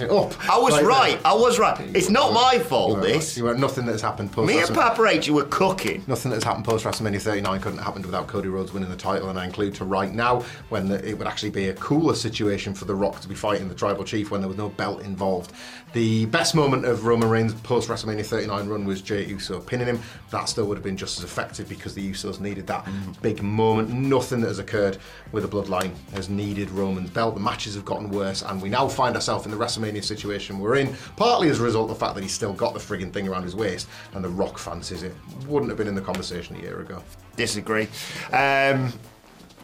up. 0.00 0.50
I 0.50 0.58
was 0.58 0.72
Like 0.74 0.84
right. 0.84 1.20
I 1.24 1.34
was 1.34 1.58
right. 1.58 1.78
It's 1.94 2.10
not 2.10 2.32
my 2.32 2.58
fault, 2.58 2.92
weren't 2.92 3.02
this. 3.04 3.30
right. 3.30 3.36
You 3.36 3.44
were 3.44 3.54
nothing 3.54 3.86
that's 3.86 4.02
happened 4.02 4.32
post 4.32 4.48
Me 4.48 4.60
and 4.60 4.68
Paparazzi 4.70 5.30
were 5.30 5.44
cooking. 5.44 6.04
Nothing 6.06 6.30
that's 6.30 6.44
happened 6.44 6.64
post 6.64 6.84
WrestleMania 6.84 7.20
39 7.20 7.60
couldn't 7.60 7.78
have 7.78 7.86
happened 7.86 8.06
without 8.06 8.26
Cody 8.26 8.48
Rhodes 8.48 8.72
winning 8.72 8.90
the 8.90 8.96
title, 8.96 9.30
and 9.30 9.38
I 9.38 9.44
include 9.44 9.74
to 9.76 9.84
right 9.84 10.12
now 10.12 10.40
when 10.68 10.88
the, 10.88 11.06
it 11.08 11.16
would 11.18 11.26
actually 11.26 11.50
be 11.50 11.68
a 11.68 11.74
cooler 11.74 12.14
situation 12.14 12.74
for 12.74 12.84
The 12.84 12.94
Rock 12.94 13.20
to 13.20 13.28
be 13.28 13.34
fighting 13.34 13.68
the 13.68 13.74
Tribal 13.74 14.04
Chief 14.04 14.30
when 14.30 14.40
there 14.40 14.48
was 14.48 14.58
no 14.58 14.68
belt 14.68 15.02
involved. 15.02 15.52
The 15.92 16.26
best 16.26 16.56
moment 16.56 16.84
of 16.84 17.04
Roman 17.04 17.28
Reigns 17.28 17.54
post 17.54 17.88
WrestleMania 17.88 18.26
39 18.26 18.68
run 18.68 18.84
was 18.84 19.00
Jey 19.00 19.26
Uso 19.26 19.60
pinning 19.60 19.86
him. 19.86 20.00
That 20.30 20.48
still 20.48 20.66
would 20.66 20.76
have 20.76 20.82
been 20.82 20.96
just 20.96 21.18
as 21.18 21.24
effective 21.24 21.68
because 21.68 21.94
the 21.94 22.10
Usos 22.10 22.40
needed 22.40 22.66
that 22.66 22.84
mm. 22.84 23.22
big 23.22 23.42
moment. 23.42 23.90
Nothing 23.90 24.40
that 24.40 24.48
has 24.48 24.58
occurred 24.58 24.98
with 25.32 25.42
the 25.42 25.48
Bloodline 25.48 25.92
has 26.12 26.28
needed 26.28 26.70
Roman's 26.70 27.10
belt. 27.10 27.34
The 27.34 27.40
matches 27.40 27.74
have 27.74 27.84
gotten 27.84 28.10
worse, 28.10 28.42
and 28.42 28.60
we 28.62 28.68
now 28.68 28.88
find 28.88 29.14
ourselves 29.14 29.44
in 29.44 29.50
the 29.50 29.56
WrestleMania 29.56 30.04
situation 30.04 30.58
we're 30.58 30.76
in, 30.76 30.94
partly 31.16 31.48
as 31.48 31.60
a 31.60 31.62
result 31.62 31.90
of 31.90 31.98
the 31.98 32.04
fact 32.04 32.14
that 32.14 32.22
he's 32.22 32.32
still 32.32 32.52
got 32.52 32.74
the 32.74 32.80
frigging 32.80 33.12
thing 33.12 33.28
around 33.28 33.42
his 33.42 33.56
waist, 33.56 33.88
and 34.14 34.24
The 34.24 34.28
Rock 34.28 34.58
fancies 34.58 35.02
it. 35.02 35.14
Wouldn't 35.46 35.70
have 35.70 35.78
been 35.78 35.88
in 35.88 35.94
the 35.94 36.00
conversation 36.00 36.56
a 36.56 36.60
year 36.60 36.80
ago. 36.80 37.02
Disagree. 37.36 37.88
Um, 38.32 38.92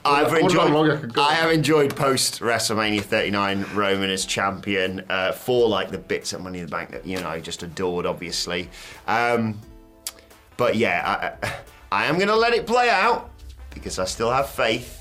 I've 0.05 0.33
What 0.33 0.53
about 0.53 0.70
long 0.70 0.90
I 0.90 0.94
enjoyed. 0.94 1.18
I 1.18 1.35
have 1.35 1.51
enjoyed 1.51 1.94
post 1.94 2.40
WrestleMania 2.40 3.03
39 3.03 3.66
Roman 3.75 4.09
as 4.09 4.25
champion 4.25 5.05
uh, 5.11 5.33
for 5.33 5.68
like 5.68 5.90
the 5.90 5.99
bits 5.99 6.33
of 6.33 6.40
Money 6.40 6.61
in 6.61 6.66
the 6.66 6.70
Bank 6.70 6.90
that 6.90 7.07
you 7.07 7.20
know 7.20 7.29
I 7.29 7.40
just 7.40 7.62
adored, 7.62 8.07
obviously. 8.07 8.70
Um, 9.07 9.61
but 10.57 10.77
yeah, 10.77 11.37
I, 11.42 11.53
I 11.92 12.07
am 12.07 12.16
going 12.16 12.29
to 12.29 12.37
let 12.37 12.55
it 12.55 12.66
play 12.66 12.88
out 12.88 13.31
because 13.75 13.99
I 13.99 14.05
still 14.07 14.31
have 14.31 14.49
faith 14.49 15.00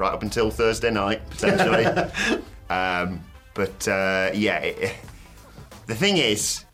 right 0.00 0.12
up 0.12 0.22
until 0.22 0.50
Thursday 0.50 0.90
night 0.90 1.20
potentially. 1.30 1.84
um, 2.70 3.22
but 3.54 3.86
uh, 3.86 4.30
yeah, 4.34 4.58
it, 4.58 4.94
the 5.86 5.94
thing 5.94 6.16
is, 6.16 6.64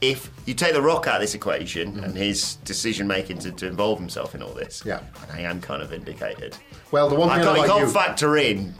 if 0.00 0.30
you 0.46 0.54
take 0.54 0.72
the 0.72 0.80
Rock 0.82 1.06
out 1.06 1.16
of 1.16 1.20
this 1.20 1.34
equation 1.34 2.02
and 2.04 2.16
his 2.16 2.56
decision 2.56 3.06
making 3.06 3.38
to, 3.40 3.52
to 3.52 3.66
involve 3.66 3.98
himself 3.98 4.34
in 4.34 4.42
all 4.42 4.52
this, 4.54 4.82
Yeah. 4.86 5.00
I 5.32 5.40
am 5.40 5.60
kind 5.60 5.82
of 5.82 5.90
vindicated. 5.90 6.56
Well, 6.92 7.08
the 7.08 7.14
one 7.16 7.28
I 7.28 7.38
thing 7.38 7.42
I, 7.42 7.44
can't, 7.46 7.58
like 7.58 7.70
can't 7.70 7.86
you, 7.86 7.92
factor 7.92 8.36
in 8.36 8.74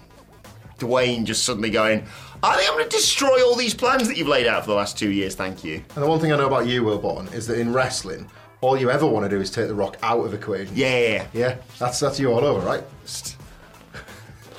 Dwayne 0.79 1.25
just 1.25 1.45
suddenly 1.45 1.71
going, 1.71 2.05
I 2.42 2.57
think 2.57 2.68
I'm 2.71 2.77
going 2.77 2.88
to 2.88 2.97
destroy 2.97 3.45
all 3.45 3.57
these 3.57 3.75
plans 3.75 4.09
that 4.09 4.16
you've 4.16 4.29
laid 4.29 4.47
out 4.47 4.62
for 4.62 4.71
the 4.71 4.77
last 4.77 4.99
two 4.99 5.11
years, 5.11 5.35
thank 5.35 5.64
you. 5.64 5.83
and 5.95 6.05
the 6.05 6.09
one 6.09 6.21
thing 6.21 6.33
I 6.33 6.37
know 6.37 6.47
about 6.47 6.66
you, 6.66 6.85
Will 6.85 6.99
Button, 6.99 7.29
is 7.33 7.47
that 7.49 7.59
in 7.59 7.73
wrestling, 7.73 8.29
all 8.61 8.77
you 8.77 8.90
ever 8.90 9.07
want 9.07 9.25
to 9.25 9.29
do 9.29 9.40
is 9.40 9.51
take 9.51 9.68
the 9.68 9.75
Rock 9.75 9.97
out 10.03 10.25
of 10.25 10.35
equation. 10.35 10.73
Yeah, 10.77 11.27
Yeah, 11.33 11.57
that's 11.79 11.99
that's 11.99 12.18
you 12.21 12.33
all 12.33 12.45
over, 12.45 12.64
right? 12.64 12.83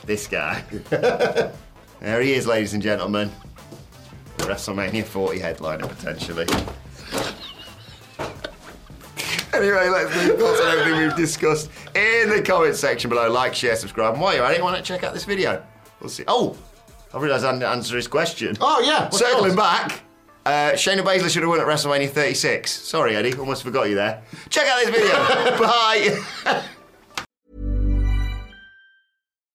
This 0.05 0.27
guy. 0.27 0.63
there 0.89 2.21
he 2.21 2.33
is, 2.33 2.45
ladies 2.45 2.73
and 2.73 2.83
gentlemen. 2.83 3.31
WrestleMania 4.37 5.05
40 5.05 5.39
headliner 5.39 5.87
potentially. 5.87 6.45
Anyway, 9.53 9.87
let's 9.87 10.15
leave 10.17 10.37
thoughts 10.39 10.59
on 10.61 10.77
everything 10.77 10.99
we've 10.99 11.15
discussed 11.15 11.69
in 11.95 12.29
the 12.29 12.41
comment 12.41 12.75
section 12.75 13.09
below. 13.09 13.29
Like, 13.31 13.53
share, 13.53 13.75
subscribe. 13.75 14.13
And 14.13 14.21
while 14.21 14.35
you're 14.35 14.43
at 14.43 14.55
it, 14.55 14.63
why 14.63 14.71
not 14.71 14.83
check 14.83 15.03
out 15.03 15.13
this 15.13 15.25
video? 15.25 15.63
We'll 16.01 16.09
see. 16.09 16.23
Oh, 16.27 16.57
I 17.13 17.19
realised 17.19 17.45
I 17.45 17.51
didn't 17.51 17.63
answer 17.63 17.95
his 17.95 18.07
question. 18.07 18.57
Oh, 18.59 18.81
yeah. 18.81 19.03
what's 19.03 19.19
Circling 19.19 19.45
yours? 19.51 19.55
back, 19.55 20.01
uh, 20.45 20.71
Shayna 20.71 21.01
Baszler 21.01 21.29
should 21.29 21.43
have 21.43 21.49
won 21.49 21.61
at 21.61 21.67
WrestleMania 21.67 22.09
36. 22.09 22.69
Sorry, 22.71 23.15
Eddie, 23.15 23.35
almost 23.35 23.63
forgot 23.63 23.87
you 23.87 23.95
there. 23.95 24.23
Check 24.49 24.67
out 24.67 24.83
this 24.83 24.89
video. 24.89 25.13
Bye. 26.45 26.63